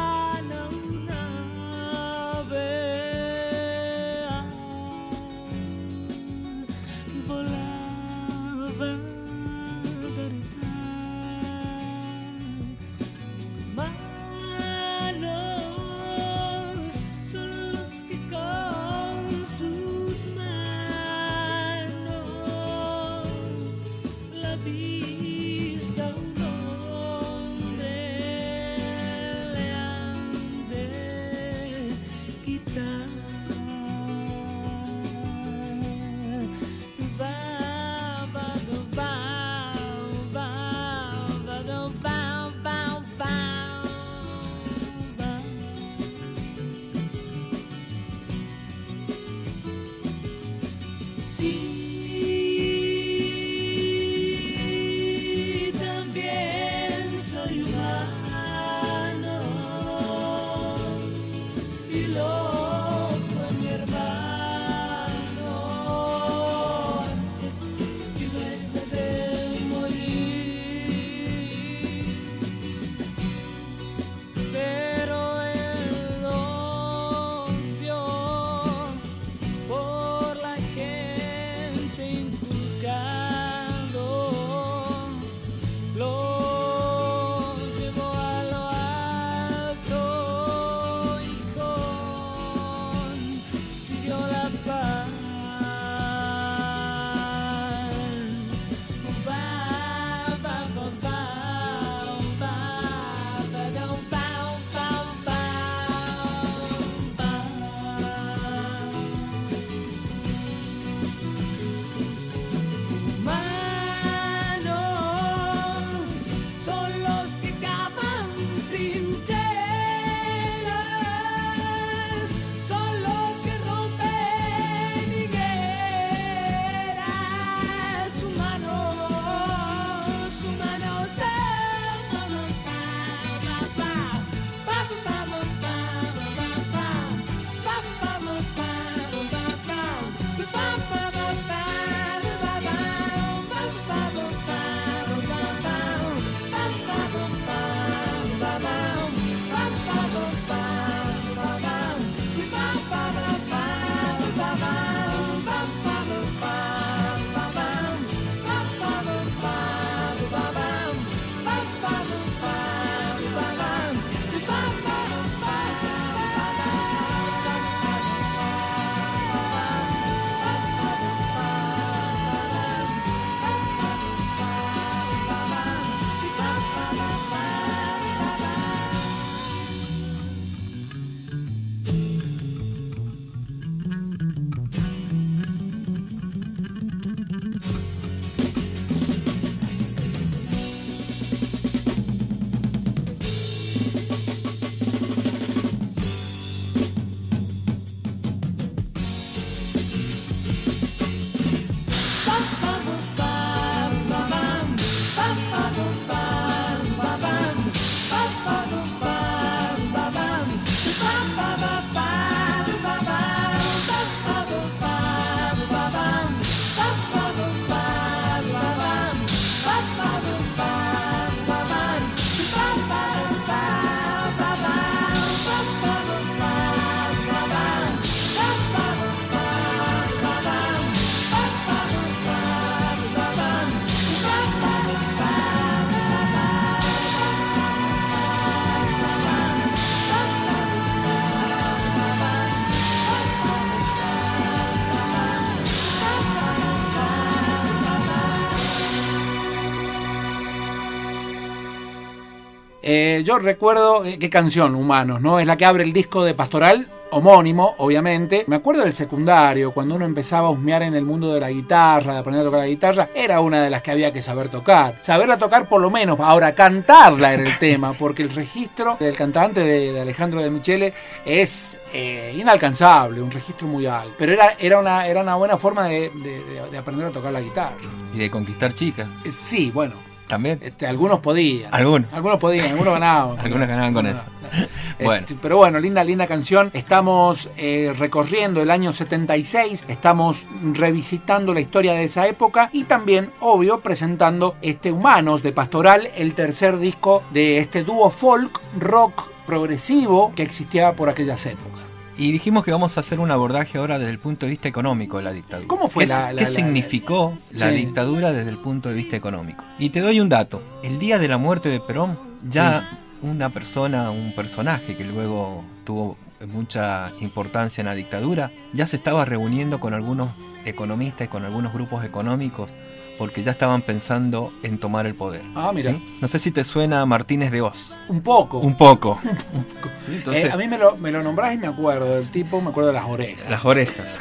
Eh, 252.89 253.23
yo 253.25 253.41
recuerdo 253.41 254.05
eh, 254.05 254.17
qué 254.17 254.31
canción, 254.31 254.77
Humanos, 254.77 255.21
¿no? 255.21 255.41
Es 255.41 255.47
la 255.49 255.57
que 255.57 255.65
abre 255.65 255.83
el 255.83 255.93
disco 255.93 256.23
de 256.23 256.35
Pastoral, 256.35 256.87
homónimo, 257.11 257.75
obviamente. 257.79 258.45
Me 258.47 258.55
acuerdo 258.55 258.85
del 258.85 258.95
secundario, 258.95 259.73
cuando 259.73 259.97
uno 259.97 260.05
empezaba 260.05 260.47
a 260.47 260.51
husmear 260.53 260.85
en 260.85 260.95
el 260.95 261.05
mundo 261.05 261.35
de 261.35 261.41
la 261.41 261.51
guitarra, 261.51 262.13
de 262.13 262.19
aprender 262.21 262.43
a 262.43 262.45
tocar 262.45 262.61
la 262.61 262.67
guitarra, 262.69 263.09
era 263.13 263.41
una 263.41 263.61
de 263.61 263.71
las 263.71 263.83
que 263.83 263.91
había 263.91 264.13
que 264.13 264.23
saber 264.23 264.51
tocar. 264.51 264.99
Saberla 265.03 265.37
tocar 265.37 265.69
por 265.69 265.81
lo 265.81 265.91
menos, 265.91 266.21
ahora 266.21 266.55
cantarla 266.55 267.33
era 267.35 267.43
el 267.43 267.59
tema, 267.59 267.93
porque 267.93 268.23
el 268.23 268.31
registro 268.31 268.97
del 269.01 269.17
cantante 269.17 269.59
de, 269.65 269.93
de 269.93 270.01
Alejandro 270.03 270.41
de 270.41 270.51
Michele 270.51 270.93
es 271.25 271.81
eh, 271.93 272.37
inalcanzable, 272.39 273.21
un 273.21 273.33
registro 273.33 273.67
muy 273.67 273.87
alto. 273.87 274.15
Pero 274.17 274.33
era, 274.33 274.55
era, 274.61 274.79
una, 274.79 275.09
era 275.09 275.23
una 275.23 275.35
buena 275.35 275.57
forma 275.57 275.89
de, 275.89 276.11
de- 276.11 276.45
de- 276.45 276.71
de 276.71 276.79
aprender 276.79 277.09
a 277.09 277.11
tocar 277.11 277.33
la 277.33 277.41
guitarra. 277.41 277.75
Y 278.15 278.19
de 278.19 278.31
conquistar 278.31 278.73
chicas. 278.73 279.09
Sí, 279.29 279.73
bueno, 279.75 279.95
También. 280.29 280.59
este, 280.63 280.87
algunos 280.87 281.21
podían. 281.21 281.75
Algunos. 281.75 282.13
Algunos 282.13 282.39
podían, 282.39 282.73
algunos 282.73 282.95
ganaban. 282.95 283.39
Algunos 283.47 283.69
ganaban 283.69 283.95
con 283.95 284.07
eso. 284.07 284.23
Bueno. 284.99 285.21
Este, 285.21 285.35
pero 285.43 285.59
bueno, 285.59 285.79
linda, 285.79 286.03
linda 286.03 286.27
canción. 286.27 286.71
Estamos 286.73 287.51
eh, 287.59 287.93
recorriendo 287.99 288.63
el 288.63 288.71
año 288.71 288.95
76, 288.95 289.85
estamos 289.89 290.45
revisitando 290.73 291.53
la 291.53 291.61
historia 291.61 291.93
de 291.93 292.05
esa 292.05 292.27
época 292.27 292.71
y 292.73 292.85
también, 292.85 293.31
obvio, 293.41 293.81
presentando 293.81 294.57
este 294.63 294.93
Humanos 294.93 295.43
de 295.43 295.53
Pastoral, 295.53 296.09
el 296.17 296.33
tercer 296.33 296.79
disco 296.79 297.23
de 297.33 297.59
este 297.59 297.85
dúo 297.85 298.09
folk 298.09 298.59
rock 298.79 299.25
progresivo 299.47 300.33
que 300.35 300.43
existía 300.43 300.95
por 300.95 301.11
aquellas 301.11 301.45
épocas. 301.45 301.86
Y 302.19 302.33
dijimos 302.33 302.65
que 302.65 302.71
vamos 302.73 302.97
a 302.97 303.01
hacer 303.01 303.21
un 303.21 303.31
abordaje 303.31 303.77
ahora 303.77 303.99
desde 303.99 304.11
el 304.13 304.19
punto 304.19 304.47
de 304.47 304.51
vista 304.51 304.69
económico 304.69 305.19
de 305.19 305.25
la 305.25 305.33
dictadura. 305.33 305.69
¿Cómo 305.69 305.89
fue 305.89 306.05
¿Qué, 306.07 306.13
la- 306.13 306.33
la- 306.33 306.39
qué 306.39 306.45
la- 306.45 306.51
significó 306.51 307.37
la, 307.53 307.69
Sí. 307.71 307.77
dictadura 307.77 308.33
desde 308.33 308.51
el 308.51 308.57
punto 308.57 308.89
de 308.89 308.95
vista 308.95 309.17
económico? 309.17 309.65
Y 309.79 309.91
te 309.91 310.01
doy 310.01 310.21
un 310.21 310.31
dato. 310.31 310.63
El 310.83 310.99
día 310.99 311.19
de 311.19 311.29
la 311.29 311.37
muerte 311.37 311.69
de 311.69 311.79
Perón, 311.81 312.19
ya 312.49 312.89
una 313.23 313.51
persona, 313.51 314.11
un 314.11 314.33
personaje 314.35 314.97
que 314.97 315.05
luego 315.05 315.63
tuvo 315.85 316.17
mucha 316.53 317.11
importancia 317.21 317.83
en 317.83 317.87
la 317.87 317.95
dictadura, 317.95 318.51
ya 318.73 318.87
se 318.87 318.97
estaba 318.97 319.25
reuniendo 319.27 319.79
con 319.79 319.93
algunos 319.93 320.29
economistas 320.65 321.27
y 321.27 321.29
con 321.29 321.45
algunos 321.45 321.73
grupos 321.75 322.03
económicos 322.05 322.75
porque 323.19 323.43
ya 323.43 323.51
estaban 323.53 323.83
pensando 323.83 324.53
en 324.63 324.79
tomar 324.79 325.07
el 325.07 325.15
poder. 325.15 325.43
Ah, 325.55 325.73
mira. 325.75 325.93
¿sí? 325.93 326.03
No 326.21 326.29
sé 326.29 326.39
si 326.39 326.51
te 326.51 326.65
suena 326.65 327.05
Martínez 327.07 327.51
de 327.51 327.63
Oz. 327.63 327.97
Un 328.09 328.21
poco. 328.21 328.59
Un 328.59 328.77
poco. 328.77 329.19
Entonces, 330.09 330.45
Eh, 330.45 330.51
a 330.53 330.57
mí 330.57 330.69
me 330.69 330.79
lo, 330.79 330.97
me 330.97 331.11
lo 331.11 331.23
nombrás 331.23 331.55
y 331.55 331.59
me 331.59 331.67
acuerdo 331.67 332.17
del 332.17 332.29
tipo, 332.31 332.61
me 332.61 332.71
acuerdo 332.71 332.89
de 332.89 332.95
las 332.95 333.05
orejas. 333.07 333.49
las 333.51 333.65
orejas. 333.65 334.19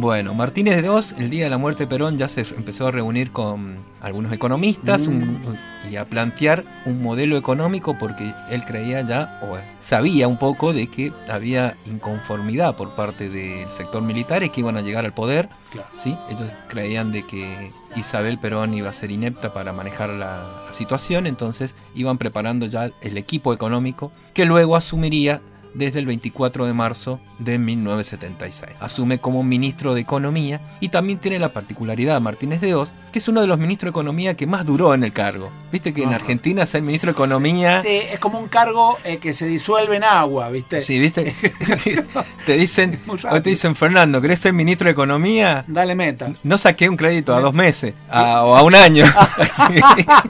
Bueno, 0.00 0.32
Martínez 0.32 0.80
de 0.80 0.88
Oz, 0.88 1.12
el 1.18 1.28
día 1.28 1.42
de 1.42 1.50
la 1.50 1.58
muerte 1.58 1.82
de 1.82 1.86
Perón, 1.88 2.18
ya 2.18 2.28
se 2.28 2.42
empezó 2.42 2.86
a 2.86 2.92
reunir 2.92 3.32
con 3.32 3.74
algunos 4.00 4.32
economistas 4.32 5.08
Mm. 5.08 5.10
un- 5.10 5.58
y 5.90 5.96
a 5.96 6.04
plantear 6.04 6.64
un 6.84 7.02
modelo 7.02 7.36
económico 7.36 7.98
porque 7.98 8.32
él 8.48 8.64
creía 8.64 9.00
ya, 9.02 9.40
o 9.42 9.56
sabía 9.80 10.28
un 10.28 10.38
poco 10.38 10.72
de 10.72 10.86
que 10.86 11.12
había 11.28 11.74
inconformidad 11.86 12.76
por 12.76 12.94
parte 12.94 13.28
del 13.28 13.68
sector 13.72 14.00
militar 14.02 14.44
y 14.44 14.50
que 14.50 14.60
iban 14.60 14.76
a 14.76 14.82
llegar 14.82 15.04
al 15.04 15.14
poder. 15.14 15.48
Claro. 15.72 15.88
¿sí? 15.96 16.16
Ellos 16.30 16.48
creían 16.68 17.10
de 17.10 17.26
que 17.26 17.72
Isabel 17.96 18.38
Perón 18.38 18.74
iba 18.74 18.90
a 18.90 18.92
ser 18.92 19.10
inepta 19.10 19.52
para 19.52 19.72
manejar 19.72 20.10
la, 20.10 20.64
la 20.68 20.72
situación, 20.72 21.26
entonces 21.26 21.74
iban 21.96 22.18
preparando 22.18 22.66
ya 22.66 22.90
el 23.02 23.18
equipo 23.18 23.52
económico 23.52 24.12
que 24.32 24.44
luego 24.44 24.76
asumiría 24.76 25.40
desde 25.78 26.00
el 26.00 26.06
24 26.06 26.66
de 26.66 26.74
marzo 26.74 27.20
de 27.38 27.58
1976. 27.58 28.76
Asume 28.80 29.18
como 29.18 29.42
ministro 29.44 29.94
de 29.94 30.00
Economía 30.00 30.60
y 30.80 30.88
también 30.88 31.18
tiene 31.18 31.38
la 31.38 31.52
particularidad 31.52 32.20
Martínez 32.20 32.60
de 32.60 32.74
Oz, 32.74 32.92
que 33.10 33.18
es 33.20 33.28
uno 33.28 33.40
de 33.40 33.46
los 33.46 33.58
ministros 33.58 33.88
de 33.88 33.90
Economía 33.90 34.34
que 34.36 34.46
más 34.46 34.64
duró 34.66 34.92
en 34.94 35.02
el 35.04 35.12
cargo. 35.12 35.50
Viste 35.72 35.92
que 35.92 36.02
en. 36.02 36.12
Argentina 36.14 36.64
ser 36.66 36.82
ministro 36.82 37.08
de 37.08 37.12
Economía... 37.12 37.80
Sí, 37.82 37.88
es 38.10 38.18
como 38.18 38.38
un 38.38 38.48
cargo 38.48 38.98
eh, 39.04 39.18
que 39.18 39.32
se 39.34 39.46
disuelve 39.46 39.96
en 39.96 40.04
agua, 40.04 40.48
¿viste? 40.50 40.80
Sí, 40.82 40.98
viste. 40.98 41.34
te 42.46 42.52
dicen, 42.56 43.00
hoy 43.30 43.40
te 43.40 43.50
dicen, 43.50 43.74
Fernando, 43.76 44.20
¿querés 44.20 44.40
ser 44.40 44.52
ministro 44.52 44.86
de 44.86 44.92
Economía? 44.92 45.64
Dale 45.66 45.94
meta. 45.94 46.30
No 46.42 46.58
saqué 46.58 46.88
un 46.88 46.96
crédito 46.96 47.34
a 47.34 47.40
dos 47.40 47.54
meses 47.54 47.94
a- 48.10 48.44
o 48.44 48.56
a 48.56 48.62
un 48.62 48.74
año. 48.74 49.04
Sí. 49.06 49.80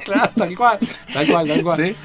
claro, 0.04 0.30
tal 0.36 0.56
cual, 0.56 0.78
tal 1.12 1.26
cual, 1.26 1.48
tal 1.48 1.62
cual. 1.62 1.76
¿Sí? 1.84 1.96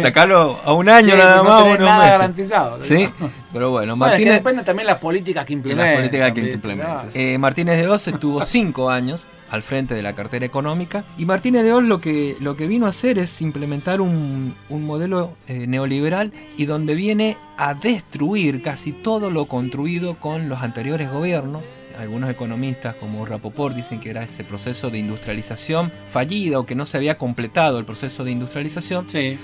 Sacarlo 0.00 0.60
a 0.64 0.72
un 0.72 0.88
año 0.88 1.12
Sí, 1.12 1.18
nada 1.18 1.36
no 1.36 1.44
más 1.44 1.60
o 1.60 1.64
tenés 1.64 1.78
unos 1.78 1.88
nada 1.88 1.98
meses. 2.04 2.18
garantizado. 2.18 2.82
Sí, 2.82 3.08
pero 3.52 3.70
bueno, 3.70 3.96
Bueno, 3.96 4.14
es 4.14 4.18
que 4.20 4.24
Martínez, 4.26 4.34
depende 4.34 4.62
también 4.64 4.86
de 4.86 4.92
las 4.92 5.00
políticas 5.00 5.44
que 5.44 5.52
implementa. 5.52 5.84
las 5.90 5.96
políticas 5.96 6.32
que 6.32 6.52
implementa. 6.52 6.92
Claro. 6.92 7.08
Eh, 7.14 7.38
Martínez 7.38 7.76
de 7.78 7.88
Oz 7.88 8.08
estuvo 8.08 8.44
cinco 8.44 8.90
años 8.90 9.24
al 9.52 9.62
frente 9.62 9.94
de 9.94 10.02
la 10.02 10.14
cartera 10.14 10.46
económica 10.46 11.04
y 11.18 11.26
Martínez 11.26 11.62
de 11.62 11.74
Oz 11.74 11.84
lo 11.84 12.00
que, 12.00 12.36
lo 12.40 12.56
que 12.56 12.66
vino 12.66 12.86
a 12.86 12.88
hacer 12.88 13.18
es 13.18 13.42
implementar 13.42 14.00
un, 14.00 14.54
un 14.70 14.84
modelo 14.84 15.36
eh, 15.46 15.66
neoliberal 15.66 16.32
y 16.56 16.64
donde 16.64 16.94
viene 16.94 17.36
a 17.58 17.74
destruir 17.74 18.62
casi 18.62 18.92
todo 18.92 19.30
lo 19.30 19.44
construido 19.44 20.14
con 20.14 20.48
los 20.48 20.62
anteriores 20.62 21.10
gobiernos. 21.12 21.62
Algunos 21.98 22.30
economistas 22.30 22.94
como 22.94 23.26
Rapoport 23.26 23.76
dicen 23.76 24.00
que 24.00 24.08
era 24.08 24.24
ese 24.24 24.42
proceso 24.42 24.88
de 24.88 24.98
industrialización 24.98 25.92
fallida 26.10 26.58
o 26.58 26.64
que 26.64 26.74
no 26.74 26.86
se 26.86 26.96
había 26.96 27.18
completado 27.18 27.78
el 27.78 27.84
proceso 27.84 28.24
de 28.24 28.30
industrialización. 28.30 29.08
Sí. 29.10 29.38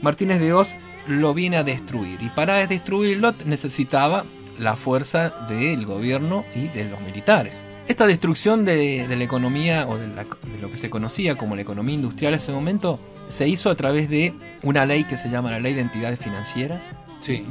Martínez 0.00 0.38
de 0.38 0.52
Oz 0.52 0.68
lo 1.08 1.34
viene 1.34 1.56
a 1.56 1.64
destruir 1.64 2.22
y 2.22 2.28
para 2.28 2.64
destruirlo 2.68 3.34
necesitaba 3.44 4.24
la 4.60 4.76
fuerza 4.76 5.30
del 5.48 5.84
gobierno 5.86 6.44
y 6.54 6.68
de 6.68 6.84
los 6.84 7.00
militares. 7.00 7.64
Esta 7.90 8.06
destrucción 8.06 8.64
de, 8.64 9.08
de 9.08 9.16
la 9.16 9.24
economía 9.24 9.84
o 9.88 9.98
de, 9.98 10.06
la- 10.06 10.22
de 10.22 10.58
lo 10.62 10.70
que 10.70 10.76
se 10.76 10.88
conocía 10.90 11.34
como 11.34 11.56
la 11.56 11.62
economía 11.62 11.96
industrial 11.96 12.34
en 12.34 12.38
ese 12.38 12.52
momento 12.52 13.00
se 13.26 13.48
hizo 13.48 13.68
a 13.68 13.74
través 13.74 14.08
de 14.08 14.32
una 14.62 14.86
ley 14.86 15.02
que 15.02 15.16
se 15.16 15.28
llama 15.28 15.50
la 15.50 15.58
Ley 15.58 15.74
de 15.74 15.80
Entidades 15.80 16.20
Financieras, 16.20 16.84
Sí. 17.20 17.44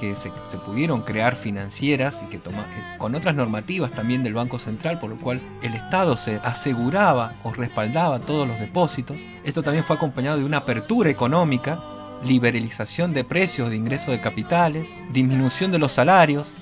que 0.00 0.16
se, 0.16 0.32
se 0.48 0.56
pudieron 0.56 1.02
crear 1.02 1.36
financieras 1.36 2.22
y 2.26 2.30
que 2.30 2.38
toma, 2.38 2.60
eh, 2.74 2.96
con 2.96 3.14
otras 3.14 3.34
normativas 3.34 3.92
también 3.92 4.22
del 4.24 4.32
Banco 4.32 4.58
Central, 4.58 4.98
por 4.98 5.10
lo 5.10 5.18
cual 5.18 5.42
el 5.62 5.74
Estado 5.74 6.16
se 6.16 6.36
aseguraba 6.42 7.34
o 7.42 7.52
respaldaba 7.52 8.18
todos 8.20 8.48
los 8.48 8.58
depósitos. 8.58 9.18
Esto 9.44 9.62
también 9.62 9.84
fue 9.84 9.96
acompañado 9.96 10.38
de 10.38 10.44
una 10.46 10.56
apertura 10.56 11.10
económica, 11.10 11.78
liberalización 12.24 13.12
de 13.12 13.24
precios 13.24 13.68
de 13.68 13.76
ingreso 13.76 14.10
de 14.10 14.22
capitales, 14.22 14.88
disminución 15.12 15.70
de 15.70 15.78
los 15.80 15.92
salarios. 15.92 16.54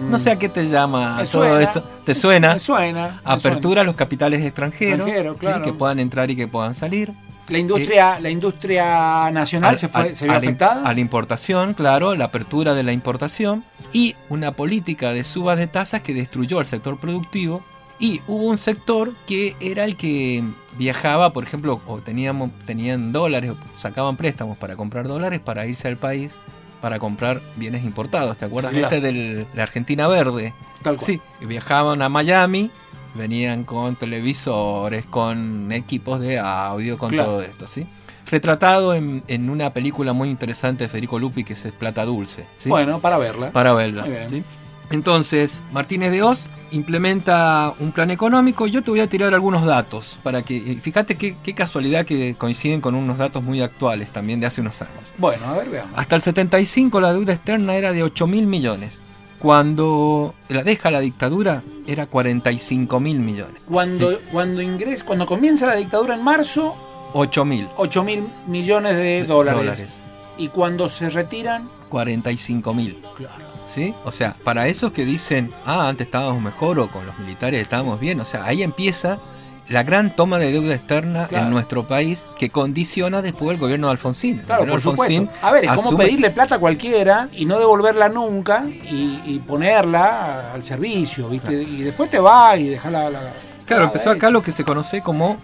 No 0.00 0.18
sé 0.18 0.30
a 0.30 0.38
qué 0.38 0.48
te 0.48 0.66
llama 0.68 1.16
todo 1.30 1.44
suena, 1.44 1.60
esto. 1.62 1.82
¿Te 2.04 2.14
suena? 2.14 2.54
Me 2.54 2.60
suena. 2.60 3.20
me 3.24 3.32
Apertura 3.32 3.80
a 3.82 3.84
los 3.84 3.96
capitales 3.96 4.44
extranjeros, 4.44 5.06
Extranjero, 5.06 5.34
¿sí? 5.34 5.40
claro. 5.40 5.64
que 5.64 5.72
puedan 5.72 5.98
entrar 5.98 6.30
y 6.30 6.36
que 6.36 6.46
puedan 6.48 6.74
salir. 6.74 7.12
La 7.48 7.58
industria, 7.58 8.20
la 8.20 8.28
industria 8.28 9.30
nacional 9.30 9.70
Al- 9.70 9.78
se, 9.78 9.88
fue, 9.88 10.00
al- 10.02 10.16
se 10.16 10.26
vio 10.26 10.34
afectada. 10.34 10.86
A 10.86 10.92
la 10.92 11.00
importación, 11.00 11.72
claro, 11.74 12.14
la 12.14 12.26
apertura 12.26 12.74
de 12.74 12.82
la 12.82 12.92
importación 12.92 13.64
y 13.92 14.16
una 14.28 14.52
política 14.52 15.12
de 15.12 15.24
subas 15.24 15.56
de 15.58 15.66
tasas 15.66 16.02
que 16.02 16.12
destruyó 16.14 16.58
al 16.58 16.66
sector 16.66 16.98
productivo. 16.98 17.64
Y 18.00 18.20
hubo 18.28 18.44
un 18.44 18.58
sector 18.58 19.12
que 19.26 19.56
era 19.58 19.84
el 19.84 19.96
que 19.96 20.44
viajaba, 20.76 21.32
por 21.32 21.42
ejemplo, 21.42 21.80
o 21.86 21.98
teníamos, 21.98 22.50
tenían 22.64 23.10
dólares, 23.12 23.50
o 23.52 23.56
sacaban 23.76 24.16
préstamos 24.16 24.56
para 24.56 24.76
comprar 24.76 25.08
dólares 25.08 25.40
para 25.40 25.66
irse 25.66 25.88
al 25.88 25.96
país 25.96 26.36
para 26.80 26.98
comprar 26.98 27.40
bienes 27.56 27.84
importados. 27.84 28.36
¿Te 28.38 28.44
acuerdas 28.44 28.72
Claro. 28.72 28.86
este 28.94 29.00
de 29.00 29.46
la 29.54 29.62
Argentina 29.62 30.06
Verde? 30.08 30.54
Tal 30.82 30.96
cual. 30.96 31.06
Sí, 31.06 31.20
viajaban 31.40 32.02
a 32.02 32.08
Miami, 32.08 32.70
venían 33.14 33.64
con 33.64 33.96
televisores, 33.96 35.04
con 35.06 35.72
equipos 35.72 36.20
de 36.20 36.38
audio, 36.38 36.98
con 36.98 37.10
Claro. 37.10 37.24
todo 37.30 37.42
esto, 37.42 37.66
¿sí? 37.66 37.86
Retratado 38.30 38.94
en, 38.94 39.22
en 39.26 39.48
una 39.50 39.72
película 39.72 40.12
muy 40.12 40.28
interesante 40.28 40.84
de 40.84 40.88
Federico 40.90 41.18
Lupi 41.18 41.44
que 41.44 41.54
es 41.54 41.66
Plata 41.78 42.04
Dulce, 42.04 42.44
¿sí? 42.58 42.68
Bueno, 42.68 43.00
para 43.00 43.16
verla. 43.18 43.50
para 43.52 43.72
verla. 43.72 44.04
¿sí? 44.28 44.42
Entonces, 44.90 45.62
Martínez 45.72 46.10
de 46.12 46.22
Oz 46.22 46.48
implementa 46.70 47.72
un 47.80 47.92
plan 47.92 48.10
económico. 48.10 48.66
Yo 48.66 48.82
te 48.82 48.90
voy 48.90 49.00
a 49.00 49.08
tirar 49.08 49.34
algunos 49.34 49.64
datos 49.64 50.18
para 50.22 50.42
que, 50.42 50.54
y 50.54 50.76
fíjate 50.76 51.16
qué, 51.16 51.36
qué 51.42 51.54
casualidad 51.54 52.04
que 52.04 52.34
coinciden 52.34 52.80
con 52.80 52.94
unos 52.94 53.18
datos 53.18 53.42
muy 53.42 53.62
actuales 53.62 54.10
también 54.10 54.40
de 54.40 54.46
hace 54.46 54.60
unos 54.60 54.80
años. 54.82 55.04
Bueno, 55.16 55.46
a 55.46 55.56
ver, 55.56 55.68
veamos. 55.70 55.92
Hasta 55.96 56.16
el 56.16 56.22
75 56.22 57.00
la 57.00 57.12
deuda 57.12 57.32
externa 57.32 57.76
era 57.76 57.92
de 57.92 58.02
8 58.02 58.26
mil 58.26 58.46
millones. 58.46 59.00
Cuando 59.38 60.34
la 60.48 60.64
deja 60.64 60.90
la 60.90 61.00
dictadura 61.00 61.62
era 61.86 62.06
45 62.06 62.98
mil 63.00 63.20
millones. 63.20 63.62
Cuando, 63.66 64.18
cuando 64.32 64.60
ingresa, 64.60 65.04
cuando 65.04 65.26
comienza 65.26 65.66
la 65.66 65.76
dictadura 65.76 66.14
en 66.14 66.24
marzo, 66.24 66.76
8 67.14 67.44
mil 67.44 67.68
8 67.76 68.04
mil 68.04 68.26
millones 68.46 68.96
de 68.96 69.24
dólares. 69.24 70.00
Y 70.36 70.48
cuando 70.48 70.88
se 70.88 71.10
retiran, 71.10 71.68
45 71.88 72.74
mil. 72.74 73.00
claro. 73.16 73.47
¿Sí? 73.68 73.94
O 74.04 74.10
sea, 74.10 74.34
para 74.44 74.66
esos 74.66 74.92
que 74.92 75.04
dicen, 75.04 75.52
ah, 75.66 75.88
antes 75.88 76.06
estábamos 76.06 76.42
mejor 76.42 76.80
o 76.80 76.88
con 76.88 77.06
los 77.06 77.18
militares 77.18 77.60
estábamos 77.62 78.00
bien, 78.00 78.18
o 78.20 78.24
sea, 78.24 78.44
ahí 78.44 78.62
empieza 78.62 79.18
la 79.68 79.82
gran 79.82 80.16
toma 80.16 80.38
de 80.38 80.50
deuda 80.50 80.74
externa 80.74 81.28
Claro. 81.28 81.44
en 81.44 81.50
nuestro 81.50 81.86
país 81.86 82.26
que 82.38 82.48
condiciona 82.48 83.20
después 83.20 83.50
el 83.50 83.58
gobierno 83.58 83.88
de 83.88 83.90
Alfonsín. 83.92 84.38
Claro, 84.46 84.66
por 84.66 84.80
supuesto. 84.80 85.28
A 85.42 85.52
ver, 85.52 85.66
es 85.66 85.70
como 85.72 85.90
asume- 85.90 86.04
pedirle 86.06 86.30
plata 86.30 86.54
a 86.54 86.58
cualquiera 86.58 87.28
y 87.34 87.44
no 87.44 87.58
devolverla 87.58 88.08
nunca 88.08 88.64
y, 88.66 89.20
y 89.26 89.42
ponerla 89.46 90.52
al 90.54 90.64
servicio, 90.64 91.28
¿viste? 91.28 91.52
Y 91.62 91.82
después 91.82 92.08
te 92.08 92.18
va 92.18 92.56
y 92.56 92.68
deja 92.68 92.90
la. 92.90 93.10
la- 93.10 93.32
Claro, 93.66 93.82
la 93.82 93.88
empezó 93.88 94.08
acá 94.10 94.30
lo 94.30 94.42
que 94.42 94.52
se 94.52 94.64
conoce 94.64 95.02
como 95.02 95.36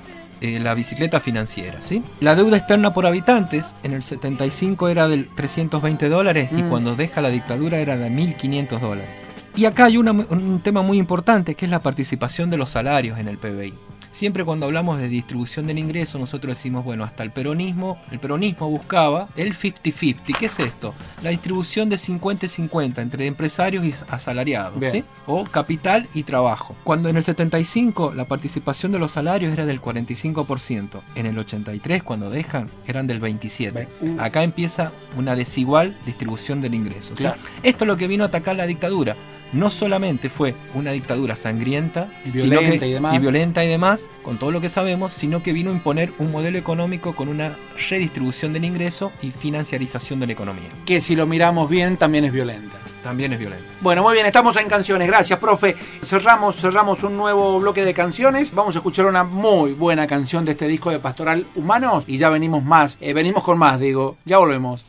eh, 0.45 0.61
la 0.61 0.75
bicicleta 0.75 1.21
financiera. 1.21 1.79
¿sí? 1.81 2.03
La 2.21 2.35
deuda 2.35 2.57
externa 2.59 2.93
por 2.93 3.07
habitantes 3.07 3.75
en 3.83 3.93
el 3.93 4.03
75 4.03 4.89
era 4.89 5.09
de 5.09 5.25
320 5.35 6.09
dólares 6.09 6.51
y 6.53 6.63
Mm. 6.63 6.69
cuando 6.69 6.95
deja 6.97 7.21
la 7.23 7.31
dictadura 7.31 7.79
era 7.79 7.97
de 7.97 8.11
1.500 8.11 8.81
dólares. 8.81 9.11
Y 9.57 9.67
acá 9.67 9.85
hay 9.85 9.97
una- 9.97 10.11
un 10.13 10.61
tema 10.63 10.83
muy 10.83 10.99
importante 10.99 11.55
que 11.55 11.65
es 11.67 11.71
la 11.71 11.79
participación 11.81 12.51
de 12.51 12.57
los 12.57 12.71
salarios 12.71 13.19
en 13.19 13.29
el 13.29 13.39
PBI. 13.39 13.73
Siempre 14.15 14.45
cuando 14.45 14.67
hablamos 14.67 15.01
de 15.01 15.09
distribución 15.09 15.67
del 15.67 15.77
ingreso, 15.77 16.21
nosotros 16.21 16.57
decimos, 16.57 16.85
bueno, 16.85 17.03
hasta 17.03 17.25
el 17.25 17.33
peronismo, 17.33 17.99
el 18.13 18.21
peronismo 18.21 18.71
buscaba 18.71 19.29
el 19.35 19.59
50-50. 19.59 20.39
¿Qué 20.39 20.47
es 20.47 20.61
esto? 20.61 20.95
La 21.21 21.31
distribución 21.31 21.89
de 21.89 21.97
50-50 21.97 22.99
entre 22.99 23.27
empresarios 23.27 23.85
y 23.85 23.93
asalariados. 24.09 24.79
¿sí? 24.93 25.03
O 25.27 25.43
capital 25.43 26.09
y 26.15 26.23
trabajo. 26.23 26.77
Cuando 26.85 27.09
en 27.09 27.17
el 27.17 27.25
75 27.25 28.15
la 28.15 28.27
participación 28.27 28.93
de 28.93 29.01
los 29.01 29.11
salarios 29.11 29.53
era 29.53 29.67
del 29.67 29.83
45%, 29.83 31.01
en 31.17 31.27
el 31.27 31.37
83 31.37 32.05
cuando 32.05 32.31
dejan 32.31 32.69
eran 32.87 33.09
del 33.09 33.21
27%. 33.21 33.89
Uh. 34.01 34.21
Acá 34.21 34.45
empieza 34.45 34.93
una 35.19 35.35
desigual 35.35 35.97
distribución 36.07 36.61
del 36.61 36.75
ingreso. 36.75 37.17
¿sí? 37.17 37.25
Claro. 37.25 37.41
Esto 37.65 37.83
es 37.83 37.89
lo 37.89 37.97
que 37.97 38.07
vino 38.07 38.23
a 38.23 38.29
atacar 38.29 38.55
la 38.55 38.67
dictadura. 38.67 39.17
No 39.55 39.71
solamente 39.71 40.29
fue 40.29 40.55
una 40.75 40.91
dictadura 40.91 41.37
sangrienta 41.37 42.09
Y 42.25 42.31
sino 42.39 42.51
violenta 42.61 42.81
que- 42.81 42.89
y 42.89 42.93
demás. 42.93 43.21
violenta 43.21 43.65
y 43.65 43.69
demás, 43.69 44.09
con 44.23 44.39
todo 44.39 44.51
lo 44.51 44.61
que 44.61 44.69
sabemos, 44.69 45.13
sino 45.13 45.43
que 45.43 45.53
vino 45.53 45.71
a 45.71 45.73
imponer 45.75 46.13
un 46.19 46.31
modelo 46.33 46.59
económico 46.59 47.15
con 47.15 47.29
una 47.29 47.57
redistribución 47.89 48.53
del 48.53 48.65
ingreso 48.65 49.13
y 49.23 49.31
financiarización 49.31 50.21
de 50.21 50.27
la 50.27 50.33
economía. 50.33 50.69
Que 50.85 51.01
si 51.01 51.15
lo 51.17 51.27
miramos 51.27 51.71
bien 51.71 51.97
también 51.97 52.25
es 52.25 52.33
violenta. 52.33 52.77
También 53.03 53.35
es 53.35 53.39
violenta. 53.39 53.65
Bueno, 53.83 54.03
muy 54.03 54.15
bien, 54.15 54.25
estamos 54.25 54.57
en 54.57 54.67
canciones. 54.67 55.07
Gracias, 55.07 55.39
profe. 55.39 55.77
Cerramos, 56.03 56.57
cerramos 56.57 57.03
un 57.03 57.17
nuevo 57.19 57.61
bloque 57.61 57.85
de 57.85 57.93
canciones. 57.93 58.55
Vamos 58.55 58.75
a 58.77 58.79
escuchar 58.79 59.05
una 59.07 59.25
muy 59.25 59.73
buena 59.73 60.07
canción 60.07 60.47
de 60.47 60.53
este 60.53 60.67
disco 60.67 60.91
de 60.91 60.99
Pastoral 60.99 61.45
Humanos 61.55 62.05
y 62.07 62.17
ya 62.17 62.31
venimos 62.31 62.65
más. 62.65 62.97
Eh, 63.03 63.13
venimos 63.13 63.43
con 63.45 63.59
más, 63.59 63.79
digo. 63.79 64.17
Ya 64.25 64.39
volvemos. 64.39 64.87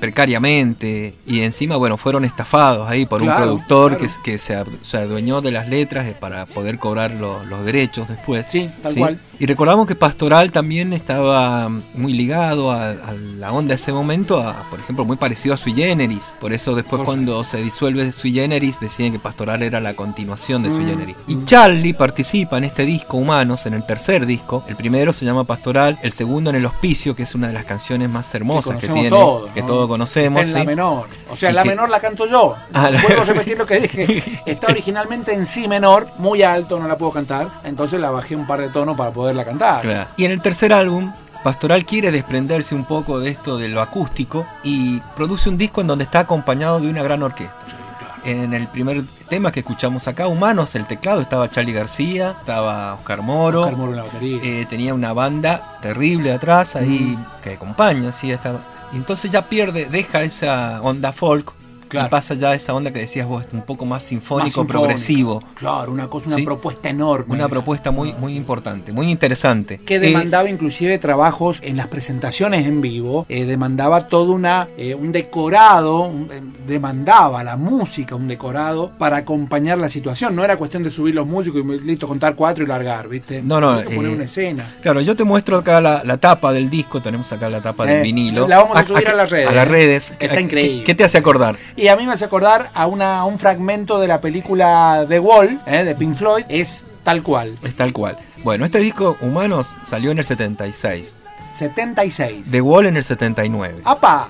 precariamente 0.00 1.14
y 1.26 1.40
encima, 1.40 1.76
bueno, 1.76 1.96
fueron 1.96 2.24
estafados 2.24 2.88
ahí 2.88 3.04
por 3.06 3.20
Claro, 3.22 3.38
un 3.40 3.42
productor 3.64 3.96
claro. 3.98 4.14
que, 4.24 4.30
que 4.32 4.38
se, 4.38 4.56
se 4.82 4.96
adueñó 4.96 5.40
de 5.40 5.50
las 5.50 5.68
letras 5.68 6.06
eh, 6.06 6.14
para 6.18 6.46
poder 6.46 6.78
cobrar 6.78 7.10
lo- 7.12 7.44
los 7.44 7.64
derechos 7.64 8.08
después. 8.08 8.46
Sí, 8.48 8.70
tal 8.82 8.94
cual. 8.94 9.18
Y 9.40 9.46
recordamos 9.46 9.86
que 9.86 9.94
Pastoral 9.94 10.50
también 10.50 10.92
estaba 10.92 11.68
muy 11.94 12.12
ligado 12.12 12.72
a, 12.72 12.90
a 12.90 13.12
la 13.36 13.52
onda 13.52 13.68
de 13.68 13.74
ese 13.76 13.92
momento, 13.92 14.40
a, 14.40 14.64
por 14.68 14.80
ejemplo, 14.80 15.04
muy 15.04 15.16
parecido 15.16 15.54
a 15.54 15.58
Sui 15.58 15.72
Generis. 15.74 16.34
Por 16.40 16.52
eso 16.52 16.74
después 16.74 16.98
Por 16.98 17.06
cuando 17.06 17.44
se 17.44 17.58
disuelve 17.58 18.10
Sui 18.10 18.32
Generis 18.32 18.80
decían 18.80 19.12
que 19.12 19.18
Pastoral 19.20 19.62
era 19.62 19.78
la 19.80 19.94
continuación 19.94 20.62
de 20.64 20.70
Sui 20.70 20.84
Mm. 20.84 20.88
Generis. 20.88 21.16
Y 21.28 21.44
Charlie 21.44 21.94
participa 21.94 22.58
en 22.58 22.64
este 22.64 22.84
disco 22.84 23.16
Humanos, 23.16 23.64
en 23.66 23.74
el 23.74 23.84
tercer 23.86 24.26
disco. 24.26 24.64
El 24.66 24.74
primero 24.74 25.12
se 25.12 25.24
llama 25.24 25.44
Pastoral, 25.44 25.98
el 26.02 26.12
segundo 26.12 26.50
en 26.50 26.56
El 26.56 26.66
Hospicio, 26.66 27.14
que 27.14 27.22
es 27.22 27.34
una 27.36 27.46
de 27.46 27.52
las 27.52 27.64
canciones 27.64 28.10
más 28.10 28.34
hermosas 28.34 28.78
que, 28.78 28.88
tiene, 28.88 29.08
todos, 29.10 29.50
que 29.50 29.60
¿no? 29.60 29.66
todos 29.68 29.88
conocemos. 29.88 30.42
En 30.42 30.52
la 30.52 30.64
menor. 30.64 31.06
O 31.30 31.36
sea, 31.36 31.50
Y 31.50 31.54
la 31.54 31.62
que- 31.62 31.68
menor 31.68 31.90
la 31.90 32.00
canto 32.00 32.26
yo. 32.26 32.56
Ah, 32.74 32.90
Vuelvo 32.90 33.22
a 33.22 33.24
repetir 33.26 33.56
lo 33.56 33.66
que 33.66 33.80
dije. 33.80 34.42
Está 34.46 34.66
originalmente 34.68 35.32
en 35.32 35.46
si 35.46 35.68
menor, 35.68 36.08
muy 36.18 36.42
alto, 36.42 36.80
no 36.80 36.88
la 36.88 36.98
puedo 36.98 37.12
cantar. 37.12 37.48
Entonces 37.64 38.00
la 38.00 38.10
bajé 38.10 38.34
un 38.34 38.46
par 38.46 38.60
de 38.60 38.68
tonos 38.68 38.96
para 38.96 39.12
poderla 39.28 39.44
cantar. 39.44 39.82
Claro. 39.82 40.08
Y 40.16 40.24
en 40.24 40.30
el 40.32 40.40
tercer 40.40 40.72
álbum, 40.72 41.12
Pastoral 41.44 41.84
quiere 41.84 42.10
desprenderse 42.10 42.74
un 42.74 42.84
poco 42.84 43.20
de 43.20 43.30
esto 43.30 43.58
de 43.58 43.68
lo 43.68 43.80
acústico 43.80 44.44
y 44.64 44.98
produce 45.14 45.48
un 45.48 45.56
disco 45.56 45.80
en 45.80 45.86
donde 45.86 46.04
está 46.04 46.20
acompañado 46.20 46.80
de 46.80 46.90
una 46.90 47.02
gran 47.02 47.22
orquesta. 47.22 47.54
Sí, 47.66 47.74
claro. 47.98 48.14
En 48.24 48.52
el 48.54 48.66
primer 48.66 49.02
tema 49.28 49.52
que 49.52 49.60
escuchamos 49.60 50.08
acá, 50.08 50.26
Humanos, 50.26 50.74
el 50.74 50.84
teclado, 50.86 51.20
estaba 51.20 51.48
Charlie 51.48 51.72
García, 51.72 52.34
estaba 52.40 52.94
Oscar 52.94 53.22
Moro, 53.22 53.60
Oscar 53.60 53.76
Moro 53.76 53.90
en 53.92 53.96
la 53.98 54.02
batería. 54.02 54.40
eh, 54.42 54.66
tenía 54.68 54.92
una 54.94 55.12
banda 55.12 55.62
terrible 55.80 56.32
atrás 56.32 56.74
ahí 56.74 57.16
que 57.42 57.52
acompaña, 57.54 58.10
sí, 58.10 58.32
esta- 58.32 58.56
y 58.92 58.96
entonces 58.96 59.30
ya 59.30 59.42
pierde, 59.42 59.84
deja 59.84 60.22
esa 60.22 60.80
onda 60.82 61.12
folk 61.12 61.52
Claro. 61.88 62.06
y 62.06 62.10
pasa 62.10 62.34
ya 62.34 62.54
esa 62.54 62.74
onda 62.74 62.92
que 62.92 63.00
decías 63.00 63.26
vos, 63.26 63.44
un 63.52 63.62
poco 63.62 63.84
más 63.84 63.98
Más 63.98 64.02
sinfónico, 64.04 64.64
progresivo. 64.66 65.42
Claro, 65.54 65.90
una 65.92 66.08
cosa, 66.08 66.28
una 66.28 66.36
Sí. 66.36 66.42
propuesta 66.44 66.88
enorme. 66.88 67.34
Una 67.34 67.48
propuesta 67.48 67.90
muy, 67.90 68.12
muy 68.14 68.36
importante, 68.36 68.92
muy 68.92 69.10
interesante. 69.10 69.78
que 69.84 69.96
Eh, 69.96 69.98
demandaba 70.00 70.48
inclusive 70.48 70.98
trabajos 70.98 71.60
en 71.62 71.76
las 71.76 71.88
presentaciones 71.88 72.66
en 72.66 72.80
vivo, 72.80 73.26
eh, 73.28 73.44
demandaba 73.44 74.08
todo 74.08 74.32
una, 74.32 74.68
eh, 74.76 74.94
un 74.94 75.10
decorado, 75.12 76.02
un- 76.02 76.28
demandaba 76.66 77.42
la 77.42 77.56
música, 77.56 78.14
un 78.14 78.28
decorado 78.28 78.92
para 78.98 79.16
acompañar 79.18 79.78
la 79.78 79.88
situación. 79.88 80.36
No 80.36 80.44
era 80.44 80.56
cuestión 80.56 80.82
de 80.82 80.90
subir 80.90 81.14
los 81.14 81.26
músicos 81.26 81.62
y 81.64 81.80
listo, 81.86 82.06
contar 82.06 82.34
cuatro 82.34 82.64
y 82.64 82.66
largar, 82.66 83.08
¿viste? 83.08 83.42
No, 83.42 83.60
no, 83.60 83.80
poner 83.82 84.10
una 84.12 84.24
escena. 84.24 84.64
Claro, 84.82 85.00
yo 85.00 85.16
te 85.16 85.24
muestro 85.24 85.56
acá 85.58 85.80
la, 85.80 86.02
la 86.04 86.16
tapa 86.18 86.52
del 86.52 86.68
disco, 86.70 87.00
tenemos 87.00 87.32
acá 87.32 87.48
la 87.48 87.60
tapa 87.60 87.86
del 87.86 88.02
vinilo. 88.02 88.46
la 88.46 88.58
vamos 88.58 88.76
a 88.76 88.84
subir 88.84 89.08
a 89.08 89.14
las 89.14 89.30
redes, 89.30 89.48
A 89.48 89.52
las 89.52 89.68
redes. 89.68 90.12
Está 90.18 90.36
¿Qué- 90.36 90.40
increíble. 90.40 90.84
¿Qué, 90.84 90.94
te 90.94 91.04
hace 91.04 91.18
acordar? 91.18 91.56
Y 91.78 91.86
a 91.88 91.96
mí 91.96 92.04
me 92.06 92.12
hace 92.12 92.24
acordar 92.24 92.70
a, 92.74 92.86
una, 92.88 93.20
a 93.20 93.24
un 93.24 93.38
fragmento 93.38 94.00
de 94.00 94.08
la 94.08 94.20
película 94.20 95.06
The 95.08 95.20
Wall, 95.20 95.60
eh, 95.64 95.84
de 95.84 95.94
Pink 95.94 96.16
Floyd, 96.16 96.44
es 96.48 96.84
tal 97.04 97.22
cual, 97.22 97.56
Es 97.62 97.76
tal 97.76 97.92
cual. 97.92 98.18
Bueno, 98.42 98.64
este 98.64 98.78
disco, 98.80 99.16
Humanos, 99.20 99.68
salió 99.88 100.10
en 100.10 100.18
el 100.18 100.24
76. 100.24 101.14
76. 101.54 102.50
The 102.50 102.60
Wall 102.60 102.86
en 102.86 102.96
el 102.96 103.04
79. 103.04 103.82
¡Apa! 103.84 104.26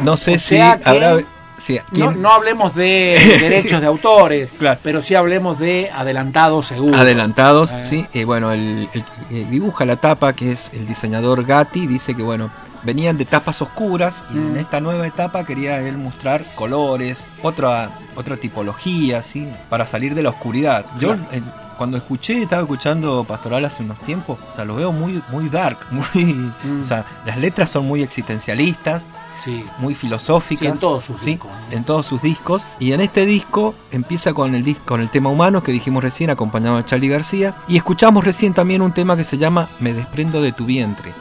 No 0.00 0.18
sé 0.18 0.34
o 0.34 0.38
si 0.38 0.58
habrá... 0.58 1.16
sí, 1.58 1.78
No, 1.92 2.30
hablemos 2.32 2.74
de 2.74 3.38
derechos 3.40 3.80
de 3.80 3.86
autores, 3.86 4.50
Claro. 4.58 4.78
pero 4.82 5.02
sí 5.02 5.14
hablemos 5.14 5.58
de 5.58 5.90
adelantados 5.94 6.66
seguro. 6.66 6.94
Adelantados, 6.96 7.72
Eh. 7.72 7.84
sí. 7.84 8.06
Eh, 8.12 8.24
bueno, 8.26 8.52
el, 8.52 8.86
el 9.30 9.50
dibuja 9.50 9.86
la 9.86 9.96
tapa, 9.96 10.34
que 10.34 10.52
es 10.52 10.70
el 10.74 10.86
diseñador 10.86 11.44
Gatti, 11.46 11.86
dice 11.86 12.14
que, 12.14 12.22
bueno, 12.22 12.50
venían 12.82 13.16
de 13.18 13.24
tapas 13.24 13.60
oscuras 13.62 14.24
y 14.32 14.36
Mm. 14.36 14.46
en 14.50 14.56
esta 14.58 14.80
nueva 14.80 15.06
etapa 15.06 15.44
quería 15.44 15.80
él 15.80 15.96
mostrar 15.98 16.44
colores, 16.54 17.30
otra, 17.42 17.90
otra 18.16 18.36
tipología, 18.36 19.22
¿sí? 19.22 19.48
Para 19.68 19.86
salir 19.86 20.14
de 20.14 20.22
la 20.22 20.30
oscuridad. 20.30 20.84
Yo, 20.98 21.08
Claro. 21.14 21.22
eh, 21.32 21.42
cuando 21.76 21.96
escuché, 21.98 22.42
estaba 22.42 22.62
escuchando 22.62 23.24
Pastoral 23.24 23.64
hace 23.66 23.82
unos 23.82 23.98
tiempos, 24.00 24.38
o 24.52 24.56
sea, 24.56 24.64
lo 24.64 24.76
veo 24.76 24.92
muy, 24.92 25.22
muy 25.30 25.48
dark, 25.50 25.78
muy... 25.90 26.24
Mm. 26.24 26.80
O 26.82 26.84
sea, 26.84 27.04
las 27.26 27.36
letras 27.38 27.70
son 27.70 27.86
muy 27.86 28.02
existencialistas, 28.02 29.04
Sí. 29.44 29.62
muy 29.78 29.94
filosóficas. 29.94 30.60
Sí, 30.60 30.66
en 30.66 30.78
todos 30.78 31.04
sus 31.04 31.20
¿sí? 31.22 31.30
discos, 31.32 31.50
¿no? 31.70 31.76
En 31.76 31.84
todos 31.84 32.06
sus 32.06 32.22
discos. 32.22 32.62
Y 32.80 32.92
en 32.92 33.02
este 33.02 33.26
disco 33.26 33.74
empieza 33.92 34.32
con 34.32 34.54
el, 34.54 34.64
dis- 34.64 34.78
con 34.86 35.02
el 35.02 35.10
tema 35.10 35.28
humano 35.28 35.62
que 35.62 35.72
dijimos 35.72 36.02
recién, 36.02 36.30
acompañado 36.30 36.78
de 36.78 36.86
Charlie 36.86 37.08
García. 37.08 37.54
Y 37.68 37.76
escuchamos 37.76 38.24
recién 38.24 38.54
también 38.54 38.80
un 38.80 38.92
tema 38.92 39.14
que 39.14 39.24
se 39.24 39.36
llama 39.36 39.68
Me 39.78 39.92
desprendo 39.92 40.40
de 40.40 40.52
tu 40.52 40.64
vientre. 40.64 41.12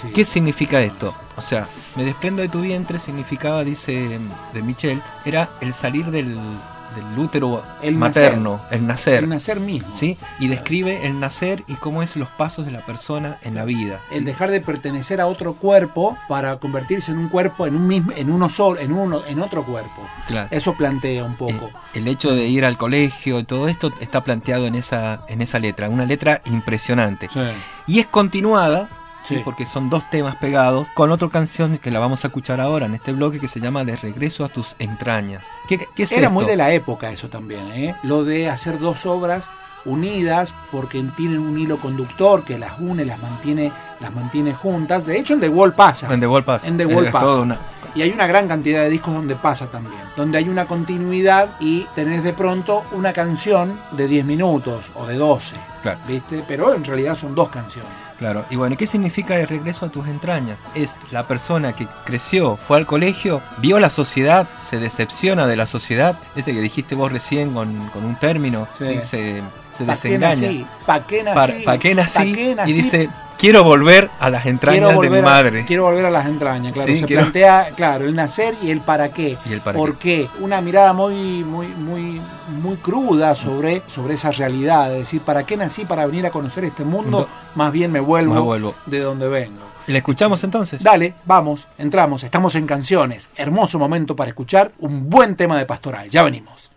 Sí. 0.00 0.08
¿Qué 0.14 0.24
significa 0.24 0.80
esto? 0.80 1.14
O 1.36 1.40
sea, 1.42 1.66
me 1.96 2.04
desprendo 2.04 2.42
de 2.42 2.48
tu 2.48 2.60
vientre 2.60 2.98
significaba, 2.98 3.64
dice 3.64 4.18
de 4.52 4.62
Michel, 4.62 5.00
era 5.24 5.48
el 5.60 5.72
salir 5.72 6.06
del, 6.06 6.34
del 6.34 7.18
útero 7.18 7.62
El 7.82 7.94
materno, 7.94 8.60
el 8.72 8.86
nacer. 8.86 9.22
El 9.22 9.28
nacer 9.30 9.60
mismo. 9.60 9.94
¿Sí? 9.94 10.16
Y 10.40 10.48
describe 10.48 11.06
el 11.06 11.20
nacer 11.20 11.62
y 11.68 11.74
cómo 11.74 12.02
es 12.02 12.16
los 12.16 12.28
pasos 12.28 12.64
de 12.66 12.72
la 12.72 12.80
persona 12.80 13.36
en 13.42 13.54
la 13.54 13.64
vida. 13.64 14.00
¿sí? 14.08 14.16
El 14.16 14.24
dejar 14.24 14.50
de 14.50 14.60
pertenecer 14.60 15.20
a 15.20 15.26
otro 15.28 15.54
cuerpo 15.54 16.18
para 16.28 16.56
convertirse 16.58 17.12
en 17.12 17.18
un 17.18 17.28
cuerpo, 17.28 17.66
en 17.68 17.76
un 17.76 17.86
mismo, 17.86 18.10
en 18.16 18.30
uno 18.32 18.48
solo, 18.48 18.80
en 18.80 18.90
uno, 18.92 19.24
en 19.24 19.38
otro 19.40 19.62
cuerpo. 19.64 20.04
Claro. 20.26 20.48
Eso 20.50 20.74
plantea 20.74 21.22
un 21.24 21.32
Eh, 21.32 21.36
poco. 21.38 21.70
el 21.94 22.08
hecho 22.08 22.34
de 22.34 22.46
ir 22.48 22.64
al 22.64 22.76
colegio, 22.76 23.44
todo 23.44 23.68
esto 23.68 23.92
está 24.00 24.24
planteado 24.24 24.66
en 24.66 24.74
esa, 24.74 25.20
en 25.28 25.40
esa 25.40 25.60
letra, 25.60 25.88
una 25.88 26.04
letra 26.04 26.42
impresionante. 26.46 27.28
Sí. 27.32 27.40
Y 27.86 28.00
es 28.00 28.06
continuada, 28.06 28.88
¿sí? 29.28 29.34
Sí. 29.36 29.42
porque 29.44 29.66
son 29.66 29.90
dos 29.90 30.08
temas 30.10 30.36
pegados, 30.36 30.88
con 30.94 31.10
otra 31.12 31.28
canción 31.28 31.78
que 31.78 31.90
la 31.90 31.98
vamos 32.00 32.24
a 32.24 32.28
escuchar 32.28 32.60
ahora 32.60 32.86
en 32.86 32.94
este 32.94 33.12
bloque 33.12 33.38
que 33.40 33.48
se 33.48 33.60
llama 33.60 33.84
De 33.84 33.96
regreso 33.96 34.44
a 34.44 34.48
tus 34.48 34.74
entrañas. 34.78 35.46
¿Qué, 35.68 35.78
qué 35.94 36.02
es 36.04 36.12
Era 36.12 36.22
esto? 36.22 36.32
muy 36.32 36.44
de 36.46 36.56
la 36.56 36.72
época 36.72 37.10
eso 37.10 37.28
también, 37.28 37.66
¿eh? 37.72 37.94
Lo 38.02 38.24
de 38.24 38.48
hacer 38.48 38.78
dos 38.78 39.06
obras 39.06 39.48
unidas 39.84 40.52
porque 40.70 41.02
tienen 41.16 41.38
un 41.38 41.58
hilo 41.58 41.78
conductor 41.78 42.44
que 42.44 42.58
las 42.58 42.78
une, 42.78 43.04
las 43.04 43.20
mantiene, 43.22 43.72
las 44.00 44.12
mantiene 44.14 44.52
juntas. 44.52 45.06
De 45.06 45.18
hecho, 45.18 45.34
en 45.34 45.40
The 45.40 45.48
Wall 45.48 45.72
pasa. 45.72 46.12
En 46.12 46.20
The 46.20 46.26
Wall 46.26 46.44
Pass. 46.44 46.64
En 46.64 46.76
The 46.76 46.86
Wall 46.86 47.06
pasa. 47.10 47.26
una- 47.40 47.58
Y 47.94 48.02
hay 48.02 48.10
una 48.10 48.26
gran 48.26 48.46
cantidad 48.48 48.82
de 48.82 48.90
discos 48.90 49.14
donde 49.14 49.34
pasa 49.34 49.66
también, 49.66 50.00
donde 50.16 50.36
hay 50.38 50.48
una 50.48 50.66
continuidad 50.66 51.48
y 51.58 51.86
tenés 51.94 52.22
de 52.22 52.32
pronto 52.34 52.84
una 52.92 53.12
canción 53.14 53.80
de 53.92 54.06
10 54.06 54.26
minutos 54.26 54.84
o 54.94 55.06
de 55.06 55.16
12, 55.16 55.56
Claro. 55.82 55.98
¿viste? 56.06 56.44
Pero 56.46 56.74
en 56.74 56.84
realidad 56.84 57.16
son 57.16 57.34
dos 57.34 57.48
canciones. 57.48 57.90
Claro, 58.18 58.44
y 58.50 58.56
bueno, 58.56 58.76
¿qué 58.76 58.86
significa 58.88 59.38
el 59.38 59.46
regreso 59.46 59.86
a 59.86 59.90
tus 59.90 60.08
entrañas? 60.08 60.60
Es 60.74 60.96
la 61.12 61.28
persona 61.28 61.72
que 61.72 61.86
creció, 62.04 62.56
fue 62.56 62.76
al 62.76 62.84
colegio, 62.86 63.40
vio 63.58 63.78
la 63.78 63.90
sociedad, 63.90 64.46
se 64.60 64.80
decepciona 64.80 65.46
de 65.46 65.54
la 65.56 65.66
sociedad, 65.68 66.18
este 66.34 66.52
que 66.52 66.60
dijiste 66.60 66.96
vos 66.96 67.12
recién 67.12 67.54
con, 67.54 67.88
con 67.90 68.04
un 68.04 68.16
término, 68.16 68.66
Sí. 68.76 69.00
se, 69.02 69.42
se 69.84 70.08
desengaña. 70.08 70.66
¿Pa' 70.86 71.06
qué 71.06 71.22
nací? 71.22 71.34
¿Para 71.64 71.64
pa 71.64 71.78
qué 71.78 71.94
nací? 71.94 72.18
¿Pa' 72.18 72.24
qué 72.24 72.54
nací? 72.54 72.70
Y 72.70 72.74
dice, 72.74 73.08
quiero 73.38 73.64
volver 73.64 74.10
a 74.20 74.30
las 74.30 74.46
entrañas 74.46 74.98
de 75.00 75.10
mi 75.10 75.18
a- 75.18 75.22
madre. 75.22 75.64
quiero 75.64 75.84
volver 75.84 76.04
a 76.06 76.10
las 76.10 76.26
entrañas, 76.26 76.72
claro. 76.72 76.92
Sí, 76.92 77.00
se 77.00 77.06
quiero- 77.06 77.22
plantea, 77.22 77.68
claro, 77.76 78.04
el 78.04 78.14
nacer 78.14 78.54
y 78.62 78.70
el 78.70 78.80
para 78.80 79.10
qué. 79.10 79.36
Y 79.48 79.52
el 79.52 79.60
para 79.60 79.76
¿Por 79.78 79.96
qué? 79.96 80.28
Una 80.40 80.60
mirada 80.60 80.92
muy, 80.92 81.44
muy, 81.44 81.66
muy, 81.68 82.20
muy 82.62 82.76
cruda 82.76 83.34
sobre, 83.34 83.82
sobre 83.88 84.14
esa 84.14 84.30
realidad. 84.32 84.92
Es 84.92 84.98
decir, 85.00 85.20
¿para 85.22 85.44
qué 85.44 85.56
nací 85.56 85.84
para 85.84 86.06
venir 86.06 86.26
a 86.26 86.30
conocer 86.30 86.64
este 86.64 86.84
mundo? 86.84 87.20
No. 87.20 87.26
Más 87.54 87.72
bien 87.72 87.92
me 87.92 88.00
vuelvo, 88.00 88.34
Me 88.34 88.40
vuelvo. 88.40 88.74
de 88.86 89.00
donde 89.00 89.28
vengo. 89.28 89.68
¿Le 89.86 89.96
escuchamos 89.98 90.44
entonces? 90.44 90.82
Dale, 90.82 91.14
vamos, 91.24 91.66
entramos, 91.78 92.22
estamos 92.22 92.54
en 92.56 92.66
canciones. 92.66 93.30
Hermoso 93.36 93.78
momento 93.78 94.14
para 94.14 94.28
escuchar 94.28 94.70
un 94.80 95.08
buen 95.08 95.34
tema 95.34 95.56
de 95.56 95.64
pastoral. 95.64 96.10
Ya 96.10 96.22
venimos. 96.24 96.67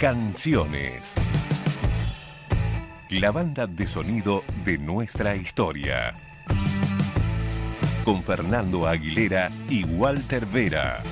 Canciones. 0.00 1.12
La 3.10 3.32
banda 3.32 3.66
de 3.66 3.86
sonido 3.86 4.42
de 4.64 4.78
nuestra 4.78 5.36
historia. 5.36 6.14
Con 8.02 8.22
Fernando 8.22 8.86
Aguilera 8.86 9.50
y 9.68 9.84
Walter 9.84 10.46
Vera. 10.46 11.02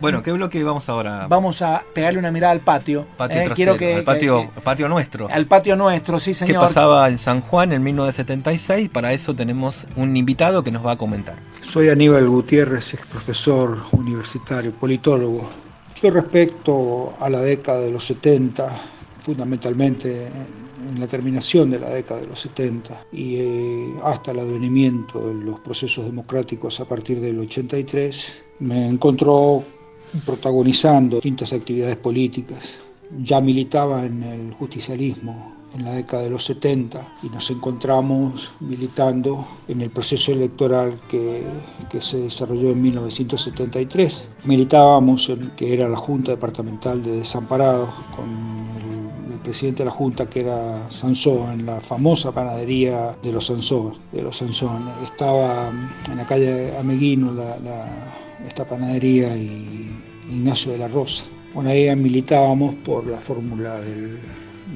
Bueno, 0.00 0.22
¿qué 0.22 0.32
bloque 0.32 0.64
vamos 0.64 0.88
ahora? 0.88 1.26
Vamos 1.28 1.60
a 1.60 1.84
pegarle 1.94 2.18
una 2.18 2.30
mirada 2.30 2.52
al 2.52 2.60
patio. 2.60 3.06
Patio 3.18 3.36
Eh, 3.36 3.44
trasero, 3.44 3.54
quiero 3.54 3.76
que, 3.76 3.94
al 3.96 4.04
patio, 4.04 4.50
que- 4.54 4.60
patio 4.62 4.88
nuestro. 4.88 5.28
al 5.30 5.44
patio 5.44 5.76
nuestro, 5.76 6.18
sí 6.18 6.30
¿Qué 6.30 6.34
señor. 6.46 6.62
pasaba 6.62 7.06
en 7.10 7.18
San 7.18 7.42
Juan 7.42 7.70
en 7.74 7.82
1976? 7.82 8.88
Para 8.88 9.12
eso 9.12 9.34
tenemos 9.36 9.86
un 9.96 10.16
invitado 10.16 10.64
que 10.64 10.70
nos 10.70 10.86
va 10.86 10.92
a 10.92 10.96
comentar. 10.96 11.36
Soy 11.60 11.90
Aníbal 11.90 12.26
Gutiérrez, 12.26 12.94
ex 12.94 13.04
profesor 13.04 13.76
universitario, 13.92 14.72
politólogo. 14.72 15.46
Yo 16.02 16.10
respecto 16.10 17.12
a 17.20 17.28
la 17.28 17.40
década 17.40 17.80
de 17.80 17.90
los 17.92 18.06
70, 18.06 18.66
fundamentalmente 19.18 20.30
en 20.88 21.00
la 21.00 21.06
terminación 21.06 21.70
de 21.70 21.80
la 21.80 21.90
década 21.90 22.20
de 22.20 22.26
los 22.26 22.40
70 22.40 23.06
y 23.12 23.36
eh, 23.36 23.94
hasta 24.02 24.32
el 24.32 24.40
advenimiento 24.40 25.28
de 25.28 25.34
los 25.44 25.60
procesos 25.60 26.06
democráticos 26.06 26.80
a 26.80 26.86
partir 26.86 27.20
del 27.20 27.38
83, 27.38 28.44
me 28.60 28.86
encontró 28.86 29.62
protagonizando 30.24 31.16
distintas 31.16 31.52
actividades 31.52 31.96
políticas. 31.96 32.80
Ya 33.22 33.40
militaba 33.40 34.04
en 34.04 34.22
el 34.22 34.52
justicialismo 34.52 35.59
en 35.74 35.84
la 35.84 35.92
década 35.92 36.22
de 36.24 36.30
los 36.30 36.44
70 36.44 37.14
y 37.22 37.28
nos 37.28 37.50
encontramos 37.50 38.52
militando 38.60 39.46
en 39.68 39.80
el 39.82 39.90
proceso 39.90 40.32
electoral 40.32 40.98
que, 41.08 41.44
que 41.88 42.00
se 42.00 42.18
desarrolló 42.18 42.70
en 42.70 42.82
1973. 42.82 44.30
Militábamos 44.44 45.28
en 45.28 45.50
que 45.56 45.72
era 45.74 45.88
la 45.88 45.96
Junta 45.96 46.32
Departamental 46.32 47.02
de 47.02 47.12
Desamparados 47.12 47.90
con 48.16 48.28
el, 48.28 49.38
presidente 49.42 49.78
de 49.82 49.86
la 49.86 49.90
Junta 49.90 50.28
que 50.28 50.40
era 50.40 50.90
Sansó 50.90 51.50
en 51.50 51.64
la 51.64 51.80
famosa 51.80 52.30
panadería 52.30 53.16
de 53.22 53.32
los 53.32 53.46
Sansó, 53.46 53.94
de 54.12 54.20
los 54.22 54.36
Sansón. 54.36 54.86
Estaba 55.02 55.70
en 56.10 56.16
la 56.16 56.26
calle 56.26 56.76
Ameguino 56.78 57.32
la, 57.32 57.58
la- 57.60 58.14
esta 58.46 58.66
panadería 58.68 59.34
y 59.36 59.90
Ignacio 60.30 60.72
de 60.72 60.78
la 60.78 60.88
Rosa. 60.88 61.24
Bueno, 61.54 61.70
ahí 61.70 61.94
militábamos 61.96 62.74
por 62.84 63.06
la 63.06 63.18
fórmula 63.18 63.80
del, 63.80 64.18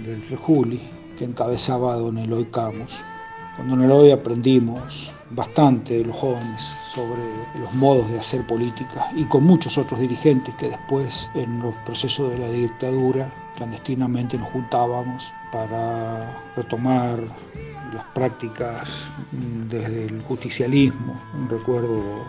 del 0.02 0.22
Frejuli, 0.22 0.80
que 1.16 1.24
encabezaba 1.24 1.96
don 1.96 2.18
Eloy 2.18 2.44
Camus. 2.46 3.00
Con 3.56 3.68
don 3.68 3.82
Eloy 3.82 4.10
aprendimos 4.10 5.12
bastante 5.30 5.98
de 5.98 6.04
los 6.04 6.16
jóvenes 6.16 6.62
sobre 6.62 7.22
los 7.60 7.72
modos 7.74 8.10
de 8.10 8.18
hacer 8.18 8.46
política 8.46 9.06
y 9.16 9.24
con 9.24 9.44
muchos 9.44 9.78
otros 9.78 10.00
dirigentes 10.00 10.54
que 10.56 10.68
después 10.68 11.30
en 11.34 11.60
los 11.60 11.74
procesos 11.84 12.30
de 12.32 12.38
la 12.38 12.50
dictadura 12.50 13.32
clandestinamente 13.56 14.36
nos 14.38 14.48
juntábamos 14.50 15.32
para 15.52 16.36
retomar 16.56 17.20
las 17.92 18.04
prácticas 18.14 19.12
mm, 19.32 19.68
desde 19.68 20.06
el 20.06 20.20
justicialismo. 20.22 21.20
Recuerdo 21.48 22.24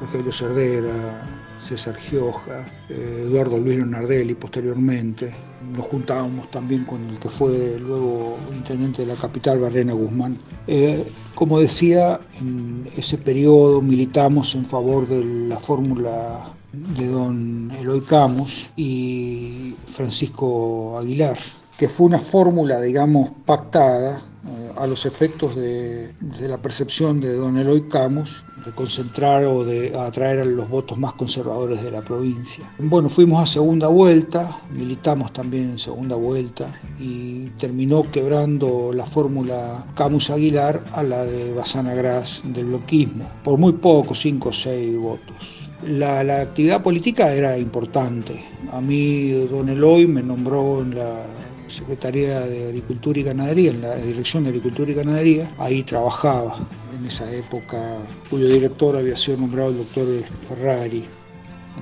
Rogelio 0.00 0.32
Cerdera, 0.32 1.22
César 1.58 1.94
Gioja, 1.94 2.66
eh, 2.88 3.24
Eduardo 3.26 3.58
Luis 3.58 3.84
Nardelli 3.86 4.34
posteriormente. 4.34 5.32
Nos 5.76 5.86
juntábamos 5.86 6.50
también 6.50 6.84
con 6.84 7.08
el 7.08 7.18
que 7.18 7.28
fue 7.28 7.78
luego 7.78 8.36
intendente 8.52 9.02
de 9.02 9.08
la 9.08 9.20
capital, 9.20 9.58
Barrena 9.58 9.92
Guzmán. 9.92 10.36
Eh, 10.66 11.04
como 11.34 11.58
decía, 11.60 12.20
en 12.40 12.88
ese 12.96 13.18
periodo 13.18 13.80
militamos 13.80 14.54
en 14.54 14.64
favor 14.64 15.06
de 15.06 15.24
la 15.24 15.58
fórmula 15.58 16.54
de 16.72 17.06
don 17.06 17.70
Eloy 17.78 18.00
Camus 18.02 18.70
y 18.76 19.74
Francisco 19.86 20.98
Aguilar, 20.98 21.36
que 21.78 21.88
fue 21.88 22.06
una 22.06 22.18
fórmula, 22.18 22.80
digamos, 22.80 23.30
pactada 23.44 24.22
eh, 24.46 24.72
a 24.76 24.86
los 24.86 25.06
efectos 25.06 25.54
de, 25.56 26.12
de 26.20 26.48
la 26.48 26.60
percepción 26.60 27.20
de 27.20 27.34
don 27.34 27.58
Eloy 27.58 27.88
Camus 27.88 28.44
de 28.64 28.72
concentrar 28.72 29.44
o 29.44 29.64
de 29.64 29.96
atraer 29.98 30.40
a 30.40 30.44
los 30.44 30.68
votos 30.68 30.98
más 30.98 31.14
conservadores 31.14 31.82
de 31.82 31.90
la 31.90 32.02
provincia. 32.02 32.70
Bueno, 32.78 33.08
fuimos 33.08 33.42
a 33.42 33.46
segunda 33.46 33.88
vuelta, 33.88 34.48
militamos 34.70 35.32
también 35.32 35.70
en 35.70 35.78
segunda 35.78 36.16
vuelta 36.16 36.70
y 36.98 37.48
terminó 37.58 38.10
quebrando 38.10 38.92
la 38.92 39.06
fórmula 39.06 39.86
Camus 39.94 40.30
Aguilar 40.30 40.84
a 40.92 41.02
la 41.02 41.24
de 41.24 41.52
Basana 41.54 41.94
Gras 41.94 42.42
del 42.44 42.66
bloquismo, 42.66 43.24
por 43.42 43.58
muy 43.58 43.72
poco, 43.72 44.14
cinco 44.14 44.50
o 44.50 44.52
seis 44.52 44.98
votos. 44.98 45.72
La, 45.82 46.22
la 46.22 46.42
actividad 46.42 46.82
política 46.82 47.32
era 47.32 47.56
importante. 47.56 48.44
A 48.72 48.82
mí 48.82 49.30
don 49.50 49.70
Eloy 49.70 50.06
me 50.06 50.22
nombró 50.22 50.82
en 50.82 50.94
la 50.94 51.24
Secretaría 51.70 52.40
de 52.40 52.68
Agricultura 52.68 53.18
y 53.18 53.22
Ganadería, 53.22 53.70
en 53.70 53.80
la 53.80 53.96
Dirección 53.96 54.44
de 54.44 54.50
Agricultura 54.50 54.90
y 54.90 54.94
Ganadería, 54.94 55.50
ahí 55.58 55.82
trabajaba 55.82 56.56
en 56.98 57.06
esa 57.06 57.30
época, 57.34 58.02
cuyo 58.28 58.48
director 58.48 58.96
había 58.96 59.16
sido 59.16 59.38
nombrado 59.38 59.70
el 59.70 59.78
doctor 59.78 60.06
Ferrari, 60.42 61.04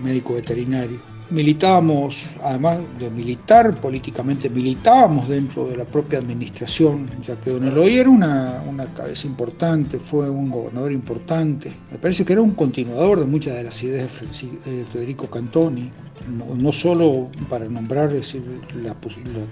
médico 0.02 0.34
veterinario. 0.34 0.98
Militábamos, 1.30 2.30
además 2.42 2.78
de 2.98 3.10
militar 3.10 3.78
políticamente, 3.82 4.48
militábamos 4.48 5.28
dentro 5.28 5.68
de 5.68 5.76
la 5.76 5.84
propia 5.84 6.20
administración, 6.20 7.10
ya 7.22 7.38
que 7.38 7.50
Don 7.50 7.64
Eloy 7.68 7.96
era 7.98 8.08
una, 8.08 8.64
una 8.66 8.92
cabeza 8.94 9.26
importante, 9.26 9.98
fue 9.98 10.30
un 10.30 10.50
gobernador 10.50 10.90
importante. 10.90 11.70
Me 11.90 11.98
parece 11.98 12.24
que 12.24 12.32
era 12.32 12.40
un 12.40 12.52
continuador 12.52 13.20
de 13.20 13.26
muchas 13.26 13.56
de 13.56 13.64
las 13.64 13.82
ideas 13.82 14.20
de 14.64 14.84
Federico 14.86 15.28
Cantoni, 15.28 15.92
no, 16.56 16.72
solo 16.72 17.28
para 17.50 17.68
nombrar 17.68 18.10
decir, 18.10 18.42
la 18.82 18.94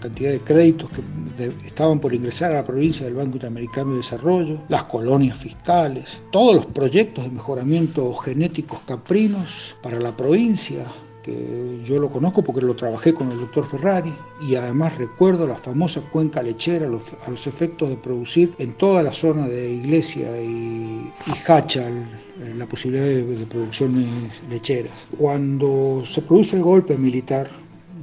cantidad 0.01 0.31
de 0.31 0.41
créditos 0.41 0.89
que 0.91 1.03
de- 1.37 1.55
estaban 1.67 2.01
por 2.01 2.15
ingresar 2.15 2.53
a 2.53 2.57
la 2.57 2.65
provincia 2.65 3.05
del 3.05 3.17
Banco 3.17 3.33
Interamericano 3.35 3.91
de 3.91 3.97
Desarrollo, 3.99 4.63
las 4.69 4.85
colonias 4.85 5.39
fiscales, 5.39 6.23
todos 6.33 6.55
los 6.57 6.67
proyectos 6.67 7.25
de 7.25 7.31
mejoramiento 7.31 8.15
genéticos 8.15 8.81
caprinos 8.87 9.77
para 9.83 9.99
la 10.01 10.17
provincia, 10.17 10.85
que 11.27 11.81
yo 11.85 11.99
lo 11.99 12.09
conozco 12.11 12.43
porque 12.45 12.65
lo 12.65 12.77
trabajé 12.77 13.13
con 13.13 13.33
el 13.33 13.39
doctor 13.41 13.65
Ferrari 13.67 14.13
y 14.49 14.55
además 14.55 14.97
recuerdo 14.97 15.47
la 15.47 15.57
famosa 15.57 16.01
cuenca 16.13 16.43
lechera, 16.43 16.87
los- 16.89 17.15
a 17.27 17.31
los 17.31 17.47
efectos 17.49 17.89
de 17.91 17.97
producir 17.97 18.55
en 18.59 18.73
toda 18.75 19.03
la 19.03 19.13
zona 19.13 19.49
de 19.49 19.73
Iglesia 19.73 20.41
y, 20.41 21.13
y 21.27 21.33
Hachal 21.53 21.93
eh, 22.41 22.55
la 22.57 22.67
posibilidad 22.67 23.05
de, 23.05 23.25
de 23.25 23.47
producciones 23.47 24.09
lecheras. 24.49 25.09
Cuando 25.19 26.03
se 26.07 26.23
produce 26.23 26.57
el 26.57 26.63
golpe 26.63 26.97
militar, 26.97 27.49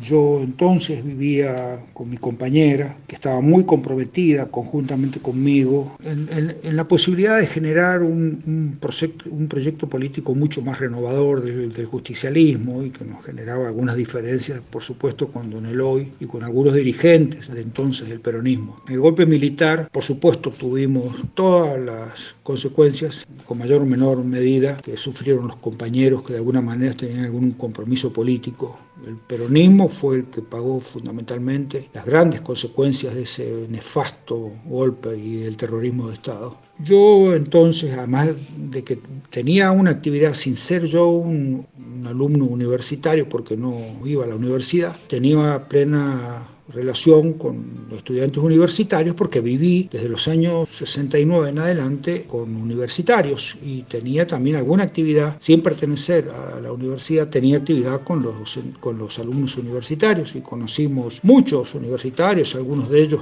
yo 0.03 0.41
entonces 0.41 1.03
vivía 1.03 1.79
con 1.93 2.09
mi 2.09 2.17
compañera, 2.17 2.95
que 3.07 3.15
estaba 3.15 3.41
muy 3.41 3.63
comprometida 3.63 4.47
conjuntamente 4.47 5.19
conmigo, 5.19 5.97
en, 6.03 6.75
la 6.75 6.87
posibilidad 6.87 7.37
de 7.37 7.47
generar 7.47 8.01
un, 8.01 8.41
un 8.45 8.77
proyecto, 8.79 9.29
un 9.29 9.47
proyecto 9.47 9.87
político 9.87 10.35
mucho 10.35 10.61
más 10.61 10.79
renovador 10.79 11.41
del, 11.41 11.71
del 11.71 11.85
justicialismo 11.85 12.83
y 12.83 12.89
que 12.89 13.05
nos 13.05 13.23
generaba 13.23 13.67
algunas 13.67 13.95
diferencias, 13.95 14.61
por 14.69 14.83
supuesto, 14.83 15.29
con 15.29 15.49
Don 15.49 15.65
Eloy 15.65 16.11
y 16.19 16.25
con 16.25 16.43
algunos 16.43 16.73
dirigentes 16.73 17.51
de 17.53 17.61
entonces 17.61 18.09
del 18.09 18.19
peronismo. 18.19 18.75
El 18.89 18.99
golpe 18.99 19.25
militar, 19.25 19.89
por 19.91 20.03
supuesto, 20.03 20.51
tuvimos 20.51 21.15
todas 21.33 21.79
las 21.79 22.35
consecuencias, 22.43 23.25
con 23.45 23.57
mayor 23.57 23.81
o 23.81 23.85
menor 23.85 24.23
medida, 24.23 24.77
que 24.77 24.97
sufrieron 24.97 25.47
los 25.47 25.57
compañeros 25.57 26.23
que 26.23 26.33
de 26.33 26.39
alguna 26.39 26.61
manera 26.61 26.93
tenían 26.93 27.25
algún 27.25 27.51
compromiso 27.51 28.11
político 28.11 28.77
El 29.07 29.17
peronismo 29.17 29.89
fue 29.89 30.17
el 30.17 30.25
que 30.25 30.41
pagó 30.41 30.79
fundamentalmente 30.79 31.89
las 31.93 32.05
grandes 32.05 32.41
consecuencias 32.41 33.15
de 33.15 33.23
ese 33.23 33.67
nefasto 33.69 34.51
golpe 34.65 35.17
y 35.17 35.43
el 35.43 35.57
terrorismo 35.57 36.07
de 36.07 36.13
Estado. 36.13 36.57
Yo 36.79 37.33
entonces, 37.35 37.97
además 37.97 38.33
de 38.57 38.83
que 38.83 38.99
tenía 39.29 39.71
una 39.71 39.91
actividad 39.91 40.33
sin 40.33 40.55
ser 40.55 40.85
yo 40.85 41.07
un, 41.07 41.65
un 41.77 42.07
alumno 42.07 42.45
universitario, 42.45 43.27
porque 43.27 43.55
no 43.57 43.77
iba 44.05 44.23
a 44.23 44.27
la 44.27 44.35
universidad, 44.35 44.95
tenía 45.07 45.67
plena 45.67 46.47
relación 46.69 47.33
con 47.33 47.87
los 47.89 47.99
estudiantes 47.99 48.41
universitarios 48.41 49.15
porque 49.15 49.41
viví 49.41 49.89
desde 49.91 50.09
los 50.09 50.27
años 50.27 50.69
69 50.69 51.49
en 51.49 51.59
adelante 51.59 52.25
con 52.27 52.55
universitarios 52.55 53.57
y 53.63 53.81
tenía 53.83 54.25
también 54.25 54.55
alguna 54.55 54.83
actividad, 54.83 55.37
sin 55.39 55.61
pertenecer 55.61 56.29
a 56.29 56.61
la 56.61 56.71
universidad, 56.71 57.27
tenía 57.27 57.57
actividad 57.57 58.01
con 58.03 58.23
los, 58.23 58.59
con 58.79 58.97
los 58.97 59.19
alumnos 59.19 59.57
universitarios 59.57 60.35
y 60.35 60.41
conocimos 60.41 61.19
muchos 61.23 61.75
universitarios, 61.75 62.55
algunos 62.55 62.89
de 62.89 63.01
ellos 63.01 63.21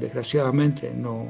desgraciadamente 0.00 0.92
no 0.94 1.26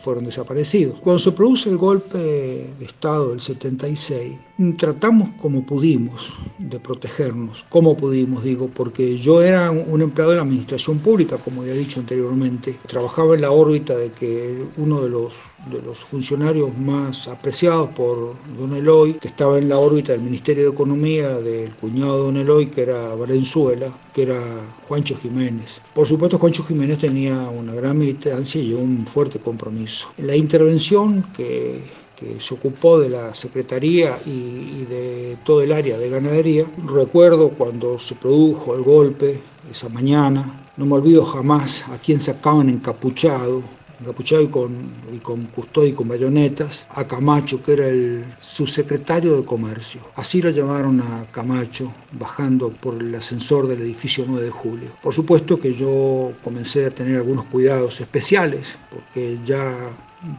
fueron 0.00 0.24
desaparecidos. 0.24 1.00
Cuando 1.00 1.18
se 1.18 1.32
produce 1.32 1.68
el 1.68 1.76
golpe 1.76 2.18
de 2.18 2.84
Estado 2.84 3.30
del 3.30 3.40
76, 3.40 4.38
tratamos 4.76 5.30
como 5.40 5.64
pudimos 5.64 6.36
de 6.58 6.78
protegernos, 6.78 7.64
como 7.68 7.96
pudimos, 7.96 8.44
digo, 8.44 8.68
porque 8.68 9.16
yo 9.16 9.42
era 9.42 9.70
un 9.70 10.02
empleado 10.02 10.32
de 10.32 10.36
la 10.36 10.42
administración 10.42 10.98
pública, 10.98 11.38
como 11.38 11.64
he 11.64 11.72
dicho 11.72 12.00
anteriormente, 12.00 12.78
trabajaba 12.86 13.34
en 13.34 13.42
la 13.42 13.50
órbita 13.50 13.96
de 13.96 14.10
que 14.12 14.64
uno 14.76 15.02
de 15.02 15.08
los, 15.08 15.34
de 15.70 15.82
los 15.82 15.98
funcionarios 15.98 16.76
más 16.78 17.28
apreciados 17.28 17.90
por 17.90 18.34
Don 18.58 18.74
Eloy, 18.74 19.14
que 19.14 19.28
estaba 19.28 19.58
en 19.58 19.68
la 19.68 19.78
órbita 19.78 20.12
del 20.12 20.22
Ministerio 20.22 20.64
de 20.64 20.70
Economía 20.70 21.28
del 21.40 21.74
cuñado 21.76 22.18
de 22.18 22.24
Don 22.24 22.36
Eloy, 22.36 22.66
que 22.66 22.82
era 22.82 23.14
Valenzuela, 23.14 23.92
que 24.12 24.22
era 24.22 24.40
Juancho 24.88 25.16
Jiménez. 25.16 25.80
Por 25.94 26.06
supuesto, 26.06 26.38
Juancho 26.38 26.64
Jiménez 26.64 26.98
tenía 26.98 27.36
una 27.48 27.74
gran 27.74 27.98
militancia 27.98 28.60
y 28.60 28.72
un 28.72 29.06
fuerte 29.06 29.38
compromiso. 29.38 30.08
La 30.18 30.36
intervención 30.36 31.24
que 31.36 31.80
que 32.20 32.38
se 32.38 32.52
ocupó 32.52 33.00
de 33.00 33.08
la 33.08 33.34
Secretaría 33.34 34.18
y, 34.26 34.30
y, 34.30 34.86
de 34.88 35.38
todo 35.42 35.62
el 35.62 35.72
área 35.72 35.96
de 35.96 36.10
ganadería. 36.10 36.66
Recuerdo 36.86 37.48
cuando 37.48 37.98
se 37.98 38.14
produjo 38.14 38.76
el 38.76 38.82
golpe 38.82 39.40
esa 39.70 39.88
mañana, 39.88 40.68
no 40.76 40.84
me 40.84 40.96
olvido 40.96 41.24
jamás 41.24 41.88
a 41.88 41.98
quien 41.98 42.20
sacaban 42.20 42.68
encapuchado, 42.68 43.62
encapuchado 44.00 44.42
y 44.42 44.48
con, 44.48 44.76
y 45.12 45.18
con 45.18 45.44
custodia 45.46 45.90
y 45.90 45.92
con 45.92 46.08
bayonetas, 46.08 46.86
a 46.90 47.06
Camacho, 47.06 47.62
que 47.62 47.72
era 47.72 47.88
el 47.88 48.24
subsecretario 48.38 49.36
de 49.36 49.44
Comercio. 49.44 50.00
Así 50.16 50.40
lo 50.40 50.50
llamaron 50.50 51.00
a 51.00 51.26
Camacho, 51.30 51.92
bajando 52.12 52.70
por 52.70 52.94
el 53.02 53.14
ascensor 53.14 53.66
del 53.66 53.82
edificio 53.82 54.24
9 54.26 54.44
de 54.44 54.50
julio. 54.50 54.92
Por 55.02 55.14
supuesto 55.14 55.58
que 55.58 55.74
yo 55.74 56.32
comencé 56.42 56.86
a 56.86 56.90
tener 56.90 57.16
algunos 57.16 57.44
cuidados 57.46 58.00
especiales, 58.00 58.78
porque 58.90 59.38
ya 59.44 59.90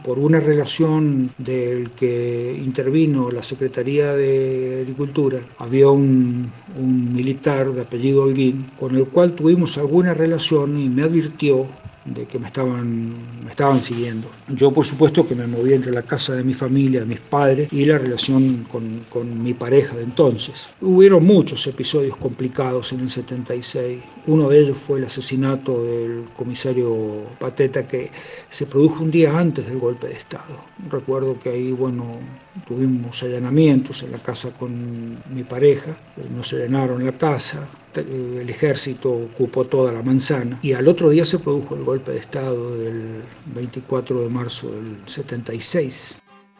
por 0.04 0.18
una 0.18 0.38
relación 0.40 1.30
del 1.38 1.90
que 1.90 2.56
intervino 2.62 3.30
la 3.30 3.42
Secretaría 3.42 4.12
de 4.14 4.80
Agricultura, 4.82 5.40
había 5.58 5.88
un, 5.88 6.50
un, 6.78 7.12
militar 7.12 7.72
de 7.72 7.82
apellido 7.82 8.22
Holguín 8.22 8.70
con 8.78 8.94
el 8.94 9.06
cual 9.06 9.34
tuvimos 9.34 9.78
alguna 9.78 10.14
relación 10.14 10.78
y 10.78 10.88
me 10.88 11.02
advirtió 11.02 11.66
de 12.04 12.26
que 12.26 12.38
me 12.38 12.46
estaban, 12.46 13.12
me 13.44 13.50
estaban 13.50 13.80
siguiendo. 13.80 14.28
Yo 14.48 14.72
por 14.72 14.84
supuesto 14.84 15.26
que 15.26 15.34
me 15.34 15.46
moví 15.46 15.72
entre 15.72 15.92
la 15.92 16.02
casa 16.02 16.34
de 16.34 16.42
mi 16.42 16.54
familia, 16.54 17.04
mis 17.04 17.20
padres 17.20 17.72
y 17.72 17.84
la 17.84 17.98
relación 17.98 18.64
con, 18.64 19.04
con 19.08 19.42
mi 19.42 19.54
pareja 19.54 19.96
de 19.96 20.02
entonces. 20.02 20.74
Hubieron 20.80 21.24
muchos 21.24 21.66
episodios 21.66 22.16
complicados 22.16 22.92
en 22.92 23.00
el 23.00 23.10
76. 23.10 24.00
Uno 24.26 24.48
de 24.48 24.60
ellos 24.60 24.78
fue 24.78 24.98
el 24.98 25.04
asesinato 25.04 25.84
del 25.84 26.24
comisario 26.36 27.24
Pateta 27.38 27.86
que 27.86 28.10
se 28.48 28.66
produjo 28.66 29.04
un 29.04 29.10
día 29.10 29.38
antes 29.38 29.66
del 29.66 29.78
golpe 29.78 30.08
de 30.08 30.14
Estado. 30.14 30.58
Recuerdo 30.90 31.38
que 31.38 31.50
ahí, 31.50 31.72
bueno, 31.72 32.18
tuvimos 32.66 33.22
allanamientos 33.22 34.02
en 34.02 34.12
la 34.12 34.18
casa 34.18 34.50
con 34.52 35.18
mi 35.34 35.44
pareja, 35.44 35.96
nos 36.34 36.52
allanaron 36.52 37.04
la 37.04 37.12
casa, 37.12 37.68
el 38.00 38.48
ejército 38.48 39.10
ocupó 39.10 39.64
toda 39.64 39.92
la 39.92 40.02
manzana 40.02 40.58
y 40.62 40.72
al 40.72 40.88
otro 40.88 41.10
día 41.10 41.24
se 41.24 41.38
produjo 41.38 41.74
el 41.74 41.84
golpe 41.84 42.12
de 42.12 42.18
Estado 42.18 42.76
del 42.78 43.22
24 43.54 44.22
de 44.22 44.28
marzo 44.28 44.70
del 44.70 44.96
76. 45.06 46.18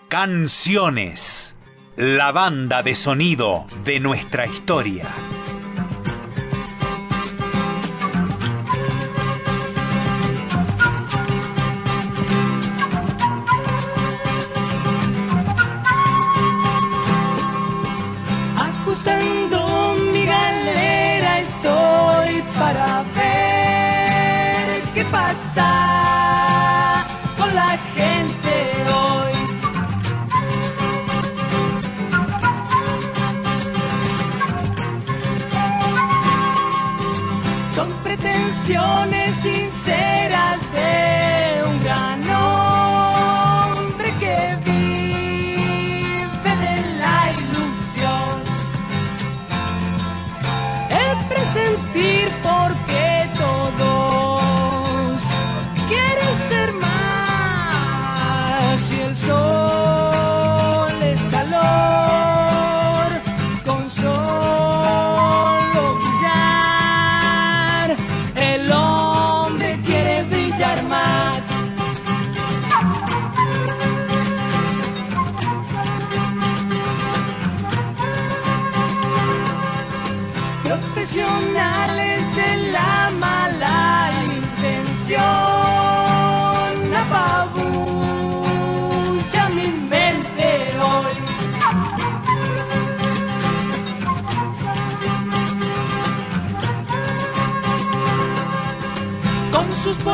Canciones, 0.09 1.55
la 1.97 2.33
banda 2.33 2.83
de 2.83 2.95
sonido 2.95 3.66
de 3.85 4.01
nuestra 4.01 4.47
historia. 4.47 5.07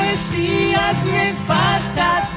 Poesías 0.09 1.05
nefastas 1.05 2.28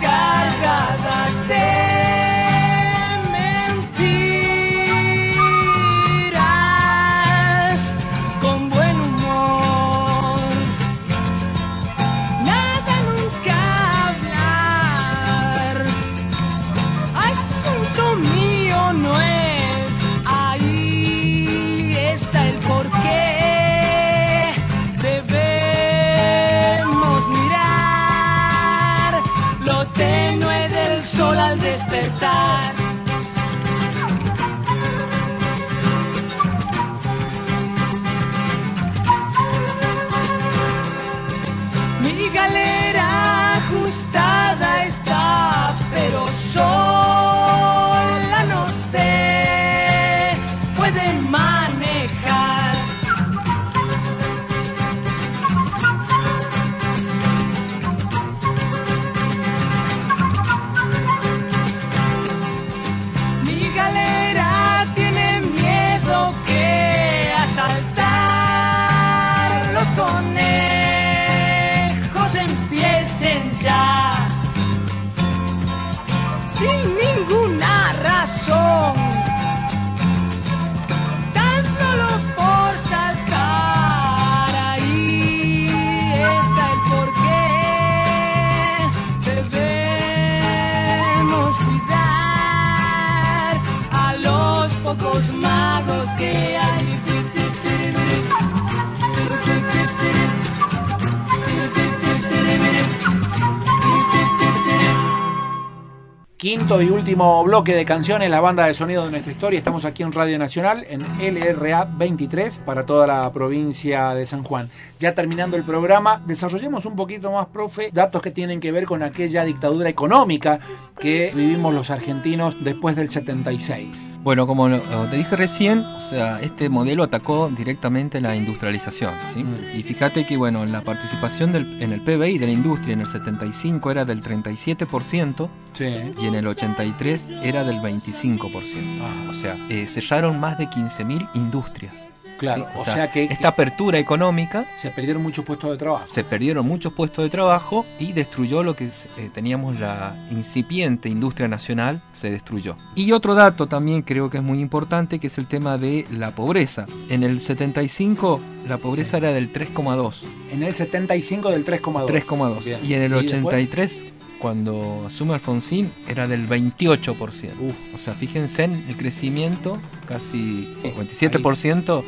último 107.11 107.43
bloque 107.43 107.75
de 107.75 107.83
canciones, 107.83 108.29
la 108.29 108.39
banda 108.39 108.67
de 108.67 108.73
sonido 108.73 109.03
de 109.03 109.11
nuestra 109.11 109.33
historia. 109.33 109.57
Estamos 109.57 109.83
aquí 109.83 110.01
en 110.01 110.13
Radio 110.13 110.39
Nacional, 110.39 110.87
en 110.87 111.01
LRA 111.19 111.83
23, 111.83 112.59
para 112.59 112.85
toda 112.85 113.05
la 113.05 113.29
provincia 113.33 114.13
de 114.15 114.25
San 114.25 114.43
Juan. 114.43 114.69
Ya 115.01 115.15
terminando 115.15 115.57
el 115.57 115.63
programa, 115.63 116.21
desarrollemos 116.27 116.85
un 116.85 116.95
poquito 116.95 117.31
más, 117.31 117.47
profe, 117.47 117.89
datos 117.91 118.21
que 118.21 118.29
tienen 118.29 118.59
que 118.59 118.71
ver 118.71 118.85
con 118.85 119.01
aquella 119.01 119.43
dictadura 119.43 119.89
económica 119.89 120.59
que 120.99 121.31
vivimos 121.35 121.73
los 121.73 121.89
argentinos 121.89 122.55
después 122.63 122.95
del 122.95 123.09
76. 123.09 123.87
Bueno, 124.21 124.45
como 124.45 124.69
te 125.09 125.17
dije 125.17 125.35
recién, 125.35 125.79
o 125.79 125.99
sea, 126.01 126.39
este 126.41 126.69
modelo 126.69 127.01
atacó 127.01 127.49
directamente 127.49 128.21
la 128.21 128.35
industrialización. 128.35 129.15
¿sí? 129.33 129.43
Y 129.75 129.81
fíjate 129.81 130.27
que 130.27 130.37
bueno, 130.37 130.67
la 130.67 130.83
participación 130.83 131.51
del- 131.51 131.81
en 131.81 131.93
el 131.93 132.01
PBI 132.03 132.37
de 132.37 132.45
la 132.45 132.51
industria 132.53 132.93
en 132.93 133.01
el 133.01 133.07
75 133.07 133.89
era 133.89 134.05
del 134.05 134.21
37% 134.21 135.49
Sí. 135.73 136.13
y 136.21 136.25
en 136.27 136.35
el 136.35 136.45
83 136.45 137.27
era 137.41 137.63
del 137.63 137.79
25%. 137.81 139.03
Ah. 139.03 139.29
O 139.31 139.33
sea, 139.33 139.57
eh, 139.69 139.87
sellaron 139.87 140.39
más 140.39 140.59
de 140.59 140.67
15.000 140.69 141.27
industrias. 141.33 142.05
Claro, 142.41 142.67
¿sí? 142.73 142.79
o 142.81 142.83
sea 142.85 143.11
que- 143.11 143.23
esta 143.25 143.49
apertura 143.49 143.99
económica 143.99 144.65
Se 144.75 144.89
perdieron 144.89 145.21
muchos 145.21 145.45
puestos 145.45 145.69
de 145.71 145.77
trabajo. 145.77 146.05
se 146.05 146.23
perdieron 146.23 146.65
muchos 146.67 146.91
puestos 146.93 147.23
de 147.23 147.29
trabajo 147.29 147.85
y 147.99 148.13
destruyó 148.13 148.63
lo 148.63 148.75
que 148.75 148.85
eh, 148.85 149.29
teníamos 149.33 149.79
la 149.79 150.15
incipiente 150.31 151.07
industria 151.07 151.47
nacional, 151.47 152.01
se 152.11 152.31
destruyó. 152.31 152.75
Y 152.95 153.11
otro 153.11 153.35
dato 153.35 153.67
también 153.67 154.01
creo 154.01 154.29
que 154.29 154.37
es 154.37 154.43
muy 154.43 154.59
importante, 154.59 155.19
que 155.19 155.27
es 155.27 155.37
el 155.37 155.45
tema 155.47 155.77
de 155.77 156.05
la 156.11 156.31
pobreza. 156.31 156.85
En 157.09 157.23
el 157.23 157.41
75 157.41 158.41
la 158.67 158.77
pobreza 158.77 159.17
era 159.17 159.31
del 159.33 159.51
3,2. 159.53 160.23
En 160.51 160.63
el 160.63 160.73
75 160.75 161.49
del 161.51 161.63
3,2. 161.65 162.07
3,2. 162.07 162.63
Bien. 162.65 162.79
Y 162.83 162.93
en 162.95 163.01
el 163.03 163.11
¿Y 163.11 163.27
después? 163.27 163.43
83, 163.45 164.03
cuando 164.39 165.03
asume 165.05 165.35
Alfonsín, 165.35 165.93
era 166.07 166.27
del 166.27 166.47
28%. 166.47 167.51
O 167.93 167.97
sea, 167.97 168.13
fíjense 168.15 168.63
en 168.63 168.85
el 168.87 168.97
crecimiento, 168.97 169.77
casi 170.07 170.67
57% 170.83 172.03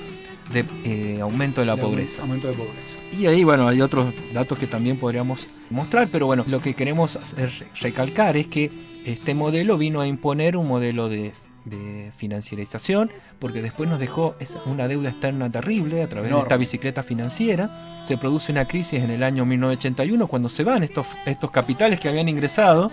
de 0.52 0.66
eh, 0.84 1.20
aumento 1.22 1.62
de 1.62 1.68
la 1.68 1.76
De 1.76 1.82
pobreza. 1.82 2.22
Aumento 2.22 2.48
de 2.48 2.54
pobreza. 2.54 2.98
Y 3.18 3.28
ahí, 3.28 3.44
bueno, 3.44 3.68
hay 3.68 3.82
otros 3.82 4.14
datos 4.34 4.58
que 4.58 4.68
también 4.68 4.98
podríamos 4.98 5.48
mostrar, 5.70 6.08
pero 6.12 6.26
bueno, 6.26 6.44
lo 6.48 6.62
que 6.62 6.74
queremos 6.74 7.16
hacer 7.16 7.52
recalcar 7.80 8.36
es 8.38 8.48
que 8.48 8.72
este 9.06 9.36
modelo 9.36 9.78
vino 9.78 10.02
a 10.02 10.08
imponer 10.08 10.58
un 10.58 10.68
modelo 10.68 11.10
de, 11.10 11.34
de 11.66 12.12
financiarización, 12.18 13.12
porque 13.40 13.62
después 13.62 13.90
nos 13.90 14.00
dejó 14.00 14.36
una 14.66 14.88
deuda 14.88 15.10
externa 15.10 15.50
terrible 15.52 16.02
a 16.04 16.10
través 16.10 16.32
de 16.32 16.40
esta 16.40 16.58
bicicleta 16.58 17.04
financiera. 17.04 18.00
Se 18.04 18.18
produce 18.18 18.52
una 18.52 18.66
crisis 18.66 19.02
en 19.02 19.12
el 19.12 19.24
año 19.24 19.46
1981 19.46 20.28
cuando 20.28 20.50
se 20.50 20.64
van 20.64 20.84
estos, 20.84 21.08
estos 21.26 21.52
capitales 21.52 22.00
que 22.00 22.10
habían 22.10 22.28
ingresado, 22.30 22.92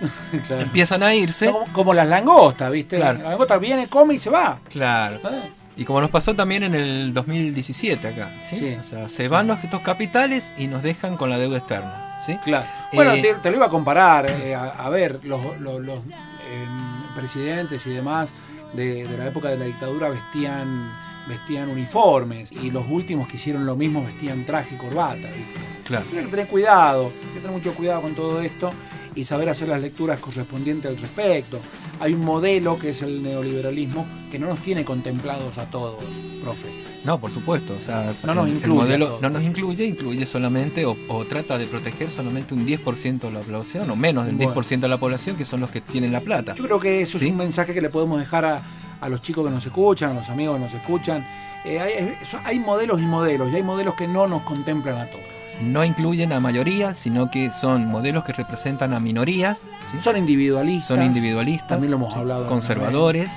Claro. 0.46 0.62
empiezan 0.62 1.02
a 1.04 1.14
irse. 1.14 1.52
Como 1.72 1.94
las 1.94 2.08
langostas, 2.08 2.72
¿viste? 2.72 2.96
Claro. 2.96 3.20
La 3.22 3.30
langosta 3.30 3.58
viene, 3.58 3.86
come 3.88 4.14
y 4.14 4.18
se 4.18 4.30
va. 4.30 4.58
Claro. 4.68 5.20
Ah, 5.24 5.42
Y 5.76 5.84
como 5.84 6.00
nos 6.02 6.10
pasó 6.10 6.34
también 6.34 6.62
en 6.64 6.74
el 6.74 7.12
2017 7.14 8.06
acá, 8.08 8.30
¿sí? 8.42 8.56
Sí. 8.58 8.74
O 8.74 8.82
sea, 8.82 9.08
se 9.08 9.28
van 9.28 9.46
los, 9.46 9.62
estos 9.64 9.80
capitales 9.80 10.52
y 10.58 10.66
nos 10.66 10.82
dejan 10.82 11.16
con 11.16 11.30
la 11.30 11.38
deuda 11.38 11.58
externa, 11.58 12.16
¿sí? 12.24 12.36
Claro. 12.44 12.66
Bueno, 12.92 13.12
Eh, 13.12 13.22
te, 13.22 13.34
te 13.34 13.50
lo 13.50 13.56
iba 13.56 13.66
a 13.66 13.70
comparar. 13.70 14.26
eh, 14.28 14.54
a, 14.54 14.64
a 14.68 14.88
ver, 14.90 15.20
los, 15.24 15.58
los- 15.60 15.80
los, 15.80 15.98
eh, 16.04 16.66
presidentes 17.14 17.86
y 17.86 17.90
demás 17.90 18.32
de, 18.74 19.06
de 19.06 19.16
la 19.18 19.26
época 19.26 19.48
de 19.48 19.56
la 19.58 19.64
dictadura 19.66 20.08
vestían 20.08 20.90
vestían 21.28 21.68
uniformes 21.68 22.50
y 22.50 22.72
los 22.72 22.84
últimos 22.88 23.28
que 23.28 23.36
hicieron 23.36 23.64
lo 23.64 23.76
mismo 23.76 24.04
vestían 24.04 24.44
traje 24.44 24.74
y 24.74 24.78
corbata. 24.78 25.28
¿viste? 25.28 25.60
Claro. 25.84 26.04
Hay 26.10 26.24
que 26.24 26.30
tener 26.30 26.46
cuidado, 26.48 27.12
hay 27.28 27.28
que 27.34 27.40
tener 27.40 27.50
mucho 27.52 27.74
cuidado 27.74 28.02
con 28.02 28.14
todo 28.16 28.42
esto 28.42 28.72
y 29.14 29.24
saber 29.24 29.48
hacer 29.48 29.68
las 29.68 29.80
lecturas 29.80 30.20
correspondientes 30.20 30.90
al 30.90 30.96
respecto. 30.98 31.58
Hay 32.00 32.14
un 32.14 32.24
modelo 32.24 32.78
que 32.78 32.90
es 32.90 33.02
el 33.02 33.22
neoliberalismo 33.22 34.06
que 34.30 34.38
no 34.38 34.46
nos 34.48 34.60
tiene 34.60 34.84
contemplados 34.84 35.58
a 35.58 35.66
todos, 35.70 36.02
profe. 36.42 36.68
No, 37.04 37.18
por 37.18 37.30
supuesto. 37.30 37.74
O 37.76 37.80
sea, 37.80 38.12
No 38.24 38.34
nos 38.34 38.48
incluye 38.48 38.64
el 38.64 38.70
modelo 39.00 39.18
no 39.20 39.28
nos 39.30 39.42
incluye, 39.42 39.84
incluye 39.84 40.24
solamente 40.24 40.86
o, 40.86 40.96
o 41.08 41.24
trata 41.24 41.58
de 41.58 41.66
proteger 41.66 42.10
solamente 42.10 42.54
un 42.54 42.66
10% 42.66 43.20
de 43.20 43.30
la 43.32 43.40
población 43.40 43.90
o 43.90 43.96
menos 43.96 44.26
del 44.26 44.36
Bueno. 44.36 44.54
10% 44.54 44.80
de 44.80 44.88
la 44.88 44.98
población 44.98 45.36
que 45.36 45.44
son 45.44 45.60
los 45.60 45.70
que 45.70 45.80
tienen 45.80 46.12
la 46.12 46.20
plata. 46.20 46.54
Yo 46.54 46.64
creo 46.64 46.80
que 46.80 47.02
eso 47.02 47.18
¿Sí? 47.18 47.26
es 47.26 47.30
un 47.32 47.38
mensaje 47.38 47.74
que 47.74 47.80
le 47.80 47.88
podemos 47.90 48.18
dejar 48.20 48.44
a, 48.44 48.62
a 49.00 49.08
los 49.08 49.20
chicos 49.20 49.44
que 49.44 49.50
nos 49.50 49.66
escuchan, 49.66 50.10
a 50.12 50.14
los 50.14 50.28
amigos 50.28 50.56
que 50.56 50.62
nos 50.64 50.74
escuchan. 50.74 51.26
Eh, 51.64 52.16
hay 52.44 52.58
modelos 52.58 53.00
y 53.00 53.04
modelos, 53.04 53.52
y 53.52 53.56
hay 53.56 53.62
modelos 53.62 53.94
que 53.94 54.06
no 54.08 54.26
nos 54.26 54.42
contemplan 54.42 54.96
a 54.96 55.06
todos. 55.06 55.24
No 55.62 55.84
incluyen 55.84 56.32
a 56.32 56.40
mayoría, 56.40 56.94
sino 56.94 57.30
que 57.30 57.52
son 57.52 57.86
modelos 57.86 58.24
que 58.24 58.32
representan 58.32 58.92
a 58.94 59.00
minorías, 59.00 59.62
¿sí? 59.90 59.96
Son 60.00 60.16
individualistas. 60.16 60.88
son 60.88 61.02
individualistas, 61.02 61.68
También 61.68 61.90
lo 61.90 61.96
hemos 61.98 62.14
hablado. 62.16 62.46
conservadores, 62.48 63.32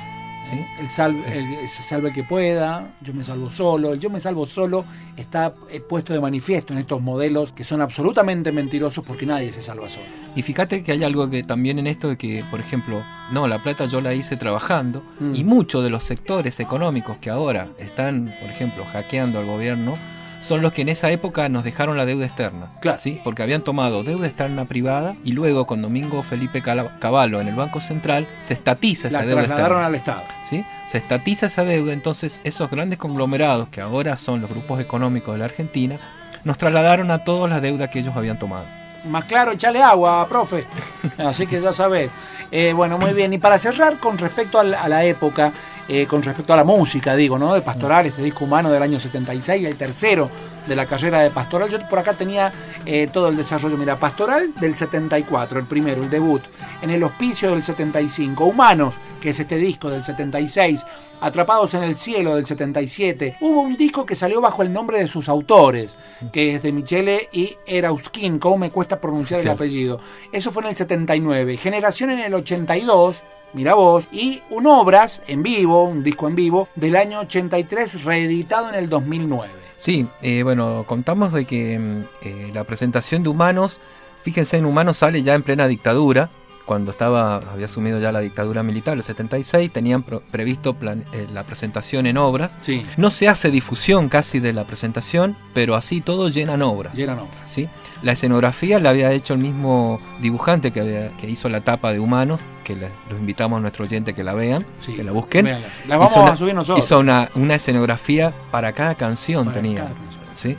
¿sí? 0.50 0.66
El 0.80 0.90
salve, 0.90 1.22
el, 1.38 1.68
se 1.68 1.82
salve 1.84 2.10
el 2.10 2.14
que 2.14 2.24
pueda, 2.24 2.88
yo 3.02 3.14
me 3.14 3.24
salvo 3.24 3.50
solo. 3.50 3.94
El 3.94 4.00
yo 4.00 4.10
me 4.10 4.20
salvo 4.20 4.46
solo 4.48 4.86
está 5.18 5.54
eh, 5.72 5.80
puesto 5.80 6.14
de 6.14 6.20
manifiesto 6.20 6.74
en 6.74 6.80
estos 6.80 7.02
modelos 7.02 7.52
que 7.52 7.64
son 7.64 7.82
absolutamente 7.82 8.52
mentirosos 8.52 9.04
porque 9.06 9.26
nadie 9.26 9.52
se 9.54 9.62
salva 9.62 9.90
solo. 9.90 10.06
Y 10.36 10.42
fíjate 10.42 10.84
que 10.84 10.92
hay 10.92 11.04
algo 11.04 11.30
que 11.30 11.44
también 11.44 11.80
en 11.80 11.88
esto 11.88 12.10
de 12.10 12.18
que, 12.18 12.44
por 12.52 12.60
ejemplo, 12.60 13.04
no, 13.32 13.48
la 13.48 13.62
plata 13.64 13.86
yo 13.86 14.02
la 14.02 14.14
hice 14.14 14.36
trabajando 14.38 15.02
Mm. 15.20 15.36
y 15.36 15.44
muchos 15.44 15.84
de 15.84 15.90
los 15.90 16.04
sectores 16.04 16.60
económicos 16.60 17.18
que 17.18 17.30
ahora 17.30 17.70
están, 17.80 18.34
por 18.42 18.50
ejemplo, 18.50 18.84
hackeando 18.92 19.40
al 19.40 19.46
gobierno, 19.46 19.98
son 20.46 20.62
los 20.62 20.74
que 20.74 20.84
en 20.84 20.89
esa 20.89 21.10
época 21.10 21.50
nos 21.50 21.64
dejaron 21.64 21.98
la 21.98 22.06
deuda 22.06 22.28
externa. 22.28 22.68
Claro. 22.80 23.00
¿sí? 23.00 23.20
Porque 23.24 23.41
habían 23.41 23.64
tomado 23.64 24.04
deuda 24.04 24.28
externa 24.28 24.66
privada 24.66 25.16
y 25.24 25.32
luego 25.32 25.66
con 25.66 25.82
Domingo 25.82 26.22
Felipe 26.22 26.62
Cavallo 26.62 27.41
en 27.41 27.48
el 27.48 27.56
Banco 27.56 27.82
Central 27.82 28.28
se 28.43 28.54
estatiza 28.54 29.08
esa 29.08 29.20
La 29.20 29.26
deuda 29.26 29.46
trasladaron 29.46 29.80
externa. 29.80 29.86
al 29.88 29.96
Estado. 29.96 30.24
¿sí? 30.48 30.66
Se 30.86 31.00
estatiza 31.00 31.48
esa 31.48 31.64
deuda, 31.64 31.93
entonces 31.93 32.41
esos 32.43 32.70
grandes 32.70 33.00
conglomerados 33.00 33.70
que 33.70 33.82
ahora 33.82 34.16
son 34.18 34.41
los 34.41 34.50
grupos 34.50 34.80
económicos 34.80 35.34
de 35.34 35.39
la 35.39 35.46
Argentina, 35.46 35.98
nos 36.43 36.60
trasladaron 36.60 37.10
a 37.10 37.24
todos 37.24 37.50
la 37.50 37.60
deuda 37.60 37.89
que 37.89 38.00
ellos 38.00 38.16
habían 38.16 38.38
tomado. 38.38 38.66
Más 39.06 39.26
claro, 39.26 39.52
echale 39.52 39.82
agua, 39.84 40.28
profe. 40.28 40.66
Así 41.18 41.46
que 41.46 41.62
ya 41.62 41.74
sabés. 41.74 42.10
Eh, 42.52 42.74
bueno, 42.74 42.98
muy 42.98 43.14
bien. 43.14 43.34
Y 43.34 43.38
para 43.38 43.60
cerrar 43.60 44.00
con 44.00 44.18
respecto 44.18 44.60
a 44.60 44.64
la, 44.64 45.04
época, 45.06 45.54
eh, 45.88 46.08
con 46.08 46.24
respecto 46.24 46.54
a 46.54 46.56
la 46.56 46.64
música, 46.64 47.16
digo, 47.16 47.38
¿no? 47.38 47.54
De 47.54 47.62
Pastoral, 47.62 48.08
este 48.08 48.24
disco 48.24 48.46
humano 48.46 48.72
del 48.72 48.82
año 48.82 49.00
76, 49.00 49.66
el 49.66 49.76
tercero 49.76 50.30
de 50.68 50.76
la 50.76 50.86
carrera 50.86 51.22
de 51.22 51.30
Pastoral. 51.30 51.70
Yo 51.70 51.78
por 51.88 52.00
acá 52.00 52.14
tenía 52.14 52.52
eh, 52.86 53.08
todo 53.12 53.28
el 53.28 53.38
desarrollo. 53.38 53.78
Mira, 53.78 53.96
Pastoral 53.98 54.54
del 54.56 54.76
74, 54.76 55.60
el 55.60 55.68
primero, 55.68 56.04
el 56.04 56.10
debut. 56.10 56.42
En 56.82 56.90
el 56.90 57.04
hospicio 57.04 57.52
del 57.52 57.64
75. 57.64 58.46
Humanos, 58.46 58.96
que 59.22 59.30
es 59.30 59.40
este 59.40 59.58
disco 59.58 59.90
del 59.90 60.04
76. 60.04 60.86
Atrapados 61.22 61.74
en 61.74 61.84
el 61.84 61.98
cielo 61.98 62.36
del 62.36 62.46
77. 62.46 63.38
Hubo 63.42 63.62
un 63.62 63.78
disco 63.78 64.06
que 64.06 64.16
salió 64.16 64.42
bajo 64.42 64.64
el 64.64 64.74
nombre 64.74 65.00
de 65.00 65.08
sus 65.08 65.30
autores, 65.30 65.98
que 66.32 66.56
es 66.56 66.64
de 66.64 66.72
Michele 66.72 67.30
y 67.32 67.56
Erauskin. 67.66 68.40
¿Cómo 68.40 68.58
me 68.58 68.72
cuesta 68.72 69.00
pronunciar 69.00 69.42
el 69.42 69.50
apellido? 69.50 70.00
Eso 70.32 70.52
fue 70.52 70.64
en 70.64 70.70
el 70.70 70.76
79. 70.76 71.58
Generación 71.58 72.12
en 72.12 72.20
el 72.20 72.34
82. 72.34 73.24
Mira 73.56 73.74
vos, 73.74 74.10
y 74.12 74.42
un 74.50 74.68
obras 74.68 75.22
en 75.28 75.42
vivo, 75.42 75.75
un 75.84 76.04
disco 76.04 76.28
en 76.28 76.36
vivo, 76.36 76.70
del 76.76 76.96
año 76.96 77.20
83, 77.20 78.04
reeditado 78.04 78.70
en 78.70 78.76
el 78.76 78.90
2009. 78.90 79.52
Sí, 79.78 80.08
eh, 80.22 80.44
bueno, 80.44 80.86
contamos 80.88 81.34
de 81.34 81.46
que 81.46 81.78
mm, 81.78 82.02
eh, 82.22 82.52
la 82.54 82.64
presentación 82.64 83.24
de 83.24 83.30
Humanos, 83.30 83.80
fíjense, 84.24 84.58
en 84.58 84.66
Humanos 84.66 84.98
sale 84.98 85.22
ya 85.22 85.36
en 85.36 85.44
plena 85.44 85.68
dictadura, 85.68 86.30
cuando 86.66 86.91
estaba 86.91 87.38
había 87.38 87.66
asumido 87.66 87.99
ya 87.99 88.11
la 88.11 88.20
dictadura 88.22 88.63
militar, 88.63 88.95
el 88.97 89.03
76, 89.03 89.72
tenían 89.72 90.03
previsto 90.03 90.74
plan- 90.74 91.03
eh, 91.13 91.28
la 91.34 91.43
presentación 91.43 92.07
en 92.07 92.18
obras. 92.18 92.57
Sí, 92.61 92.86
No 92.97 93.11
se 93.11 93.28
hace 93.28 93.51
difusión 93.51 94.09
casi 94.09 94.39
de 94.39 94.51
la 94.53 94.66
presentación, 94.66 95.38
pero 95.53 95.76
así 95.76 96.01
todo 96.01 96.30
llenan 96.30 96.61
obras. 96.61 96.93
llenan 96.95 97.20
obras. 97.20 97.38
¿sí? 97.47 97.70
La 98.01 98.13
escenografía 98.13 98.80
la 98.80 98.89
había 98.89 99.11
hecho 99.11 99.34
el 99.34 99.39
mismo 99.39 99.99
dibujante 100.22 100.72
que, 100.72 100.80
había- 100.82 101.09
que 101.18 101.30
hizo 101.30 101.49
la 101.49 101.61
tapa 101.61 101.93
de 101.93 101.99
Humanos, 101.99 102.39
que 102.63 102.76
le- 102.76 102.89
los 103.09 103.20
invitamos 103.20 103.57
a 103.57 103.61
nuestro 103.61 103.86
oyente 103.86 104.13
que 104.16 104.24
la 104.24 104.34
vean, 104.34 104.66
Sí, 104.82 104.93
que 104.93 105.03
la 105.03 105.11
busquen. 105.11 105.45
véanla. 105.45 105.68
La 105.88 105.97
vamos 105.97 106.11
Hizo 106.11 106.22
una- 106.24 106.32
a 106.34 106.38
subir 106.38 106.55
nosotros. 106.55 106.84
Hizo 106.84 106.99
una, 106.99 107.30
una 107.36 107.55
escenografía 107.55 108.34
para 108.51 108.74
cada 108.74 108.95
canción 108.95 109.45
Para 109.45 109.57
tenía. 109.61 109.78
cada 109.84 109.89
canción. 109.93 110.24
¿sí? 110.34 110.57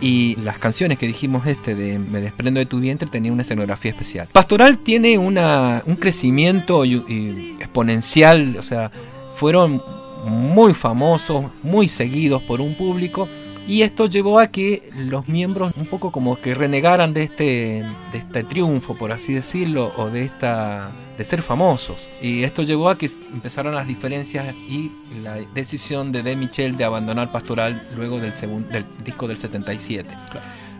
Y 0.00 0.36
las 0.36 0.58
canciones 0.58 0.96
que 0.96 1.06
dijimos 1.06 1.46
este 1.46 1.74
de 1.74 1.98
Me 1.98 2.20
desprendo 2.20 2.60
de 2.60 2.66
tu 2.66 2.78
vientre 2.78 3.08
tenía 3.10 3.32
una 3.32 3.42
escenografía 3.42 3.90
especial. 3.90 4.28
Pastoral 4.32 4.78
tiene 4.78 5.18
una, 5.18 5.82
un 5.86 5.96
crecimiento 5.96 6.84
exponencial, 6.84 8.56
o 8.58 8.62
sea, 8.62 8.92
fueron 9.34 9.82
muy 10.24 10.74
famosos, 10.74 11.46
muy 11.62 11.88
seguidos 11.88 12.42
por 12.42 12.60
un 12.60 12.74
público 12.74 13.28
y 13.68 13.82
esto 13.82 14.06
llevó 14.06 14.38
a 14.38 14.46
que 14.46 14.90
los 14.96 15.28
miembros 15.28 15.72
un 15.76 15.84
poco 15.84 16.10
como 16.10 16.40
que 16.40 16.54
renegaran 16.54 17.12
de 17.12 17.24
este, 17.24 17.84
de 18.12 18.18
este 18.18 18.42
triunfo, 18.42 18.96
por 18.96 19.12
así 19.12 19.34
decirlo, 19.34 19.92
o 19.98 20.08
de 20.08 20.24
esta 20.24 20.90
de 21.18 21.24
ser 21.24 21.42
famosos. 21.42 22.06
Y 22.22 22.44
esto 22.44 22.62
llevó 22.62 22.88
a 22.88 22.96
que 22.96 23.10
empezaran 23.34 23.74
las 23.74 23.86
diferencias 23.86 24.54
y 24.68 24.90
la 25.22 25.34
decisión 25.52 26.12
de 26.12 26.22
De 26.22 26.36
Michel 26.36 26.76
de 26.76 26.84
abandonar 26.84 27.30
Pastoral 27.32 27.82
luego 27.96 28.20
del, 28.20 28.32
del 28.70 28.84
disco 29.04 29.26
del 29.28 29.36
77. 29.36 30.08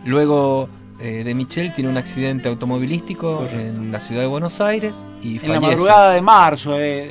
Luego 0.05 0.69
eh, 1.01 1.23
de 1.23 1.33
Michel 1.35 1.73
tiene 1.73 1.89
un 1.89 1.97
accidente 1.97 2.49
automovilístico 2.49 3.37
Correcto. 3.37 3.57
en 3.59 3.91
la 3.91 3.99
ciudad 3.99 4.21
de 4.21 4.27
Buenos 4.27 4.59
Aires 4.61 5.05
y 5.21 5.43
En 5.43 5.51
la 5.53 5.59
madrugada 5.61 6.13
de 6.13 6.21
marzo, 6.21 6.75
eh, 6.79 7.07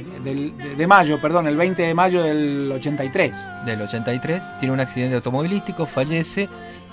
eh, 0.00 0.04
del- 0.24 0.52
de 0.76 0.86
mayo, 0.86 1.20
perdón, 1.20 1.46
el 1.46 1.56
20 1.56 1.82
de 1.82 1.94
mayo 1.94 2.22
del 2.22 2.70
83. 2.72 3.32
del 3.66 3.82
83, 3.82 4.58
tiene 4.60 4.72
un 4.72 4.80
accidente 4.80 5.16
automovilístico, 5.16 5.84
fallece, 5.86 6.48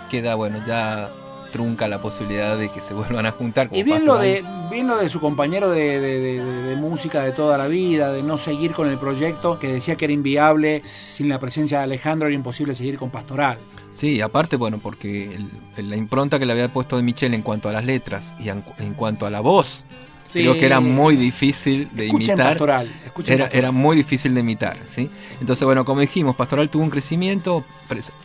queda, 0.10 0.36
bueno, 0.36 0.58
ya 0.68 1.10
trunca 1.56 1.88
la 1.88 2.02
posibilidad 2.02 2.58
de 2.58 2.68
que 2.68 2.82
se 2.82 2.94
vuelvan 3.00 3.26
a 3.26 3.32
juntar. 3.32 3.70
Y 3.72 3.84
bien 3.84 4.06
lo, 4.06 4.18
de, 4.18 4.44
bien 4.70 4.88
lo 4.88 4.98
de 4.98 5.08
su 5.08 5.22
compañero 5.22 5.70
de, 5.70 6.02
de- 6.02 6.20
de- 6.20 6.44
de- 6.44 6.62
de 6.64 6.76
música 6.76 7.24
de 7.24 7.32
toda 7.32 7.58
la 7.58 7.68
vida, 7.68 8.12
de 8.12 8.24
no 8.24 8.38
seguir 8.38 8.74
con 8.74 8.90
el 8.90 8.98
proyecto, 8.98 9.58
que 9.58 9.70
decía 9.72 9.96
que 9.96 10.04
era 10.04 10.14
inviable, 10.14 10.82
sin 10.84 11.30
la 11.30 11.40
presencia 11.40 11.78
de 11.78 11.86
Alejandro 11.86 12.28
era 12.28 12.36
imposible 12.36 12.76
seguir 12.76 12.98
con 12.98 13.10
Pastoral. 13.10 13.58
Sí, 13.92 14.20
aparte, 14.20 14.58
bueno, 14.58 14.80
porque 14.84 15.34
el- 15.78 15.90
la 15.90 15.96
impronta 15.96 16.38
que 16.40 16.46
le 16.46 16.52
había 16.52 16.68
puesto 16.68 16.98
de 16.98 17.04
Michel 17.04 17.34
en 17.34 17.42
cuanto 17.42 17.70
a 17.70 17.72
las 17.72 17.86
letras 17.86 18.36
y 18.38 18.50
en, 18.50 18.62
en 18.80 18.94
cuanto 18.94 19.26
a 19.26 19.30
la 19.30 19.40
voz, 19.40 19.85
Sí. 20.28 20.42
creo 20.42 20.54
que 20.56 20.66
era 20.66 20.80
muy 20.80 21.16
difícil 21.16 21.88
de 21.94 22.08
Escuchen 22.08 22.30
imitar. 22.32 22.48
Pastoral, 22.54 22.92
escuchen 23.06 23.34
Era, 23.36 23.44
Pastoral. 23.46 23.64
era 23.64 23.72
muy 23.72 23.96
difícil 23.96 24.34
de 24.34 24.40
imitar, 24.42 24.78
¿sí? 24.86 25.10
Entonces, 25.40 25.64
bueno, 25.66 25.86
como 25.86 26.02
dijimos, 26.02 26.36
Pastoral 26.36 26.70
tuvo 26.70 26.84
un 26.84 26.90
crecimiento, 26.90 27.64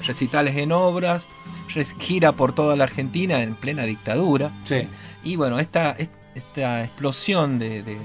recitales 0.07 0.57
en 0.57 0.73
obras, 0.73 1.29
gira 2.01 2.33
por 2.33 2.53
toda 2.53 2.75
la 2.77 2.85
Argentina 2.85 3.43
en 3.43 3.55
plena 3.55 3.85
dictadura. 3.85 4.51
Sí. 4.65 4.89
Y 5.23 5.37
bueno, 5.37 5.59
esta, 5.61 5.93
est- 5.93 6.11
esta 6.35 6.83
explosión 6.83 7.59
de, 7.59 7.83
de, 7.83 7.95
de- 7.95 8.01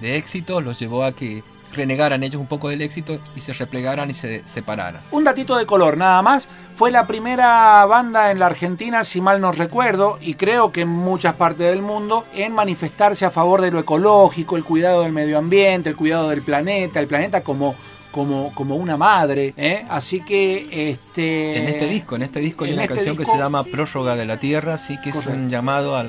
de 0.00 0.16
éxitos 0.16 0.62
los 0.64 0.78
llevó 0.78 1.04
a 1.04 1.12
que 1.12 1.42
renegaran 1.74 2.22
ellos 2.22 2.40
un 2.40 2.46
poco 2.46 2.68
del 2.68 2.80
éxito 2.82 3.18
y 3.34 3.40
se 3.40 3.52
replegaran 3.52 4.08
y 4.10 4.14
se 4.14 4.42
separaran. 4.46 5.00
Un 5.10 5.24
datito 5.24 5.56
de 5.56 5.66
color, 5.66 5.96
nada 5.96 6.22
más. 6.22 6.48
Fue 6.74 6.90
la 6.90 7.06
primera 7.06 7.84
banda 7.86 8.30
en 8.30 8.38
la 8.38 8.46
Argentina, 8.46 9.04
si 9.04 9.20
mal 9.20 9.40
no 9.40 9.52
recuerdo, 9.52 10.18
y 10.20 10.34
creo 10.34 10.72
que 10.72 10.82
en 10.82 10.88
muchas 10.88 11.34
partes 11.34 11.70
del 11.70 11.82
mundo, 11.82 12.24
en 12.34 12.52
manifestarse 12.52 13.24
a 13.24 13.30
favor 13.30 13.60
de 13.62 13.70
lo 13.70 13.78
ecológico, 13.78 14.56
el 14.56 14.64
cuidado 14.64 15.02
del 15.02 15.12
medio 15.12 15.38
ambiente, 15.38 15.88
el 15.90 15.96
cuidado 15.96 16.28
del 16.30 16.42
planeta, 16.42 17.00
el 17.00 17.06
planeta 17.06 17.40
como, 17.42 17.74
como, 18.12 18.54
como 18.54 18.76
una 18.76 18.96
madre. 18.96 19.54
¿eh? 19.56 19.84
Así 19.88 20.20
que 20.22 20.90
este. 20.90 21.56
En 21.58 21.68
este 21.68 21.86
disco, 21.88 22.16
en 22.16 22.22
este 22.22 22.40
disco 22.40 22.64
hay 22.64 22.72
una 22.74 22.82
este 22.82 22.94
canción 22.94 23.16
disco- 23.16 23.32
que 23.32 23.36
se 23.38 23.42
llama 23.42 23.64
Prórroga 23.64 24.16
de 24.16 24.26
la 24.26 24.38
Tierra, 24.38 24.76
sí 24.78 24.98
que 25.00 25.10
es 25.10 25.26
un 25.26 25.48
llamado 25.50 25.96
a, 25.96 26.00
a- 26.00 26.04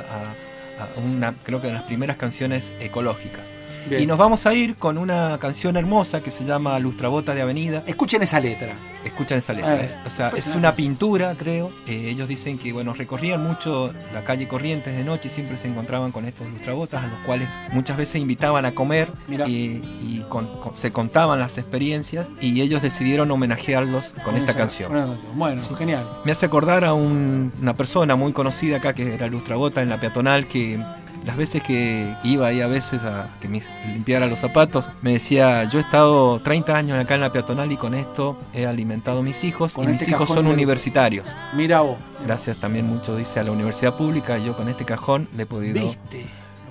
a 0.83 0.99
una, 1.03 1.33
creo 1.43 1.59
que 1.61 1.67
de 1.67 1.73
las 1.73 1.83
primeras 1.83 2.17
canciones 2.17 2.73
ecológicas. 2.79 3.53
Bien. 3.89 4.01
Y 4.01 4.05
nos 4.05 4.17
vamos 4.17 4.45
a 4.45 4.53
ir 4.53 4.75
con 4.75 4.97
una 4.97 5.37
canción 5.39 5.77
hermosa 5.77 6.21
que 6.21 6.31
se 6.31 6.43
llama 6.45 6.77
Lustrabota 6.79 7.33
de 7.33 7.41
Avenida. 7.41 7.83
Escuchen 7.85 8.21
esa 8.23 8.39
letra. 8.39 8.73
Escuchan 9.05 9.37
esa 9.37 9.53
letra. 9.53 9.81
Eh, 9.81 9.85
es- 9.85 9.97
o 10.05 10.09
sea, 10.09 10.29
es 10.35 10.47
una 10.55 10.75
pintura, 10.75 11.35
creo. 11.37 11.71
Eh, 11.87 12.09
ellos 12.09 12.27
dicen 12.27 12.57
que, 12.57 12.73
bueno, 12.73 12.93
recorrían 12.93 13.41
mucho 13.45 13.93
la 14.13 14.23
calle 14.23 14.47
Corrientes 14.47 14.95
de 14.95 15.03
noche 15.03 15.29
y 15.29 15.31
siempre 15.31 15.57
se 15.57 15.67
encontraban 15.67 16.11
con 16.11 16.25
estos 16.25 16.47
lustrabotas, 16.49 17.03
a 17.03 17.07
los 17.07 17.19
cuales 17.25 17.47
muchas 17.71 17.95
veces 17.97 18.21
invitaban 18.21 18.65
a 18.65 18.73
comer 18.73 19.09
y, 19.47 19.51
y 19.51 20.25
con- 20.29 20.47
con- 20.59 20.75
se 20.75 20.91
contaban 20.91 21.39
las 21.39 21.57
experiencias 21.57 22.27
y 22.41 22.59
ellos 22.61 22.81
decidieron 22.81 23.31
homenajearlos 23.31 24.13
con 24.25 24.35
esta 24.35 24.51
esa- 24.51 24.59
canción. 24.59 25.17
Bueno, 25.35 25.61
Sí. 25.61 25.73
genial. 25.77 26.07
Me 26.25 26.31
hace 26.33 26.45
acordar 26.45 26.83
a 26.83 26.93
un- 26.93 27.51
una 27.61 27.75
persona 27.75 28.15
muy 28.15 28.33
conocida 28.33 28.77
acá 28.77 28.93
que 28.93 29.13
era 29.13 29.27
Lustrabota 29.27 29.81
en 29.81 29.89
la 29.89 29.99
peatonal 29.99 30.47
que 30.47 30.79
las 31.27 31.35
veces 31.35 31.61
que 31.61 32.15
iba 32.23 32.47
ahí 32.47 32.61
a 32.61 32.67
veces 32.67 33.03
a 33.03 33.27
que 33.41 33.49
me 33.49 33.61
limpiara 33.85 34.27
los 34.27 34.39
zapatos, 34.39 34.89
me 35.01 35.11
decía, 35.11 35.65
yo 35.65 35.77
he 35.77 35.81
estado 35.81 36.39
30 36.39 36.73
años 36.75 36.97
acá 36.97 37.15
en 37.15 37.21
la 37.21 37.33
peatonal 37.33 37.69
y 37.69 37.75
con 37.75 37.93
esto 37.93 38.37
he 38.53 38.65
alimentado 38.65 39.19
a 39.19 39.23
mis 39.23 39.43
hijos 39.43 39.73
Con 39.73 39.83
y 39.83 39.87
mis 39.89 40.01
este 40.01 40.11
hijos 40.11 40.29
son 40.29 40.45
de- 40.45 40.53
universitarios. 40.53 41.25
Mira 41.53 41.81
vos. 41.81 41.97
Gracias 42.25 42.57
también 42.57 42.85
mucho, 42.87 43.15
dice, 43.17 43.41
a 43.41 43.43
la 43.43 43.51
universidad 43.51 43.95
pública, 43.97 44.37
yo 44.37 44.55
con 44.55 44.69
este 44.69 44.85
cajón 44.85 45.27
le 45.35 45.43
he 45.43 45.45
podido, 45.45 45.93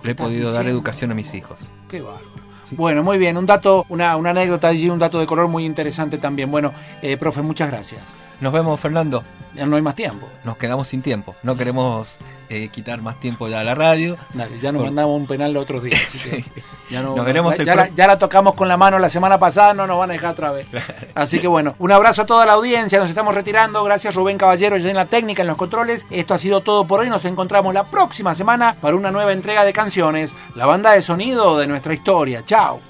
he 0.03 0.15
podido 0.15 0.51
dar 0.53 0.67
educación 0.67 1.11
a 1.13 1.15
mis 1.15 1.35
hijos. 1.35 1.61
Qué 1.91 2.01
bárbaro. 2.01 2.25
Bueno, 2.73 3.05
muy 3.05 3.19
bien, 3.19 3.37
un 3.37 3.47
dato, 3.47 3.85
una, 3.91 4.17
una 4.17 4.31
anécdota 4.31 4.69
allí, 4.69 4.89
un 4.91 4.99
dato 4.99 5.21
de 5.21 5.27
color 5.27 5.47
muy 5.49 5.65
interesante 5.65 6.19
también. 6.19 6.51
Bueno, 6.51 6.73
eh, 7.03 7.17
profe, 7.17 7.43
muchas 7.43 7.71
gracias. 7.71 8.01
Nos 8.41 8.53
vemos, 8.53 8.79
Fernando. 8.81 9.23
Ya 9.55 9.65
no 9.65 9.77
hay 9.77 9.81
más 9.83 9.95
tiempo. 9.95 10.29
Nos 10.45 10.59
quedamos 10.59 10.87
sin 10.87 11.01
tiempo. 11.01 11.35
No 11.43 11.57
queremos 11.57 12.19
eh, 12.51 12.69
quitar 12.69 13.01
más 13.01 13.19
tiempo 13.19 13.49
ya 13.49 13.61
a 13.61 13.65
la 13.65 13.75
radio. 13.75 14.19
Dale, 14.35 14.59
ya 14.61 14.71
nos 14.71 14.81
Por- 14.81 14.89
mandamos 14.91 15.19
un 15.19 15.27
penal 15.27 15.55
los 15.55 15.63
otros 15.63 15.83
días. 15.83 16.27
ya, 16.91 17.01
no- 17.01 17.17
Nos 17.17 17.25
veremos 17.25 17.57
ya, 17.57 17.63
el 17.63 17.67
ya 17.67 17.75
la, 17.75 17.89
ya 17.89 18.07
la 18.07 18.19
tocamos 18.19 18.53
con 18.53 18.69
la 18.69 18.77
mano 18.77 18.99
la 18.99 19.09
semana 19.09 19.39
pasada, 19.39 19.73
no 19.73 19.87
nos 19.87 19.99
van 19.99 20.11
a 20.11 20.13
dejar 20.13 20.33
otra 20.33 20.51
vez. 20.51 20.67
Así 21.15 21.39
que 21.39 21.47
bueno, 21.49 21.75
un 21.79 21.91
abrazo 21.91 22.21
a 22.23 22.27
toda 22.27 22.45
la 22.45 22.53
audiencia, 22.53 22.99
nos 22.99 23.09
estamos 23.09 23.35
retirando. 23.35 23.83
Gracias 23.83 24.15
Rubén 24.15 24.37
Caballero, 24.37 24.77
ya 24.77 24.91
en 24.91 24.97
la 24.97 25.07
técnica, 25.07 25.41
en 25.41 25.49
los 25.49 25.57
controles. 25.57 26.07
Esto 26.11 26.35
ha 26.35 26.39
sido 26.39 26.61
todo 26.61 26.87
por 26.87 27.01
hoy. 27.01 27.09
Nos 27.09 27.25
encontramos 27.25 27.73
la 27.73 27.85
próxima 27.85 28.35
semana 28.35 28.77
para 28.79 28.95
una 28.97 29.11
nueva 29.11 29.33
entrega 29.33 29.65
de 29.65 29.73
canciones, 29.73 30.35
la 30.55 30.67
banda 30.67 30.93
de 30.93 31.01
sonido 31.01 31.57
de 31.57 31.67
nuestra 31.67 31.95
historia. 31.95 32.45
Chao. 32.45 32.83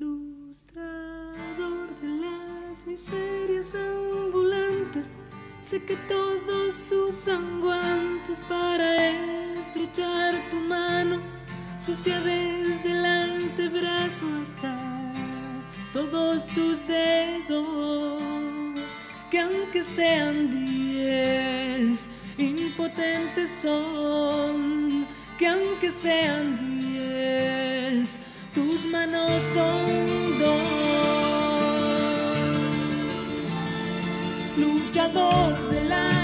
Sé 5.66 5.82
que 5.82 5.96
todos 6.06 6.92
usan 6.92 7.60
guantes 7.60 8.40
para 8.42 9.10
estrechar 9.58 10.32
tu 10.48 10.58
mano, 10.58 11.20
sucia 11.84 12.20
desde 12.20 12.92
el 12.92 13.04
antebrazo 13.04 14.26
hasta 14.40 14.78
todos 15.92 16.46
tus 16.46 16.86
dedos, 16.86 18.22
que 19.28 19.40
aunque 19.40 19.82
sean 19.82 20.52
diez, 20.52 22.06
impotentes 22.38 23.50
son, 23.50 25.04
que 25.36 25.48
aunque 25.48 25.90
sean 25.90 26.56
diez, 26.60 28.20
tus 28.54 28.86
manos 28.86 29.42
son 29.42 30.38
dos. 30.38 31.25
Luchador 34.56 35.68
de 35.68 35.84
la 35.84 36.15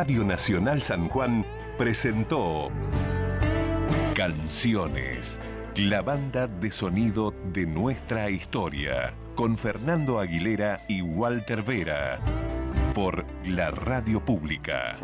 Radio 0.00 0.24
Nacional 0.24 0.80
San 0.80 1.10
Juan 1.10 1.44
presentó 1.76 2.70
Canciones, 4.14 5.38
la 5.76 6.00
banda 6.00 6.46
de 6.46 6.70
sonido 6.70 7.34
de 7.52 7.66
nuestra 7.66 8.30
historia, 8.30 9.12
con 9.34 9.58
Fernando 9.58 10.18
Aguilera 10.18 10.80
y 10.88 11.02
Walter 11.02 11.60
Vera, 11.60 12.18
por 12.94 13.26
la 13.44 13.72
radio 13.72 14.24
pública. 14.24 14.96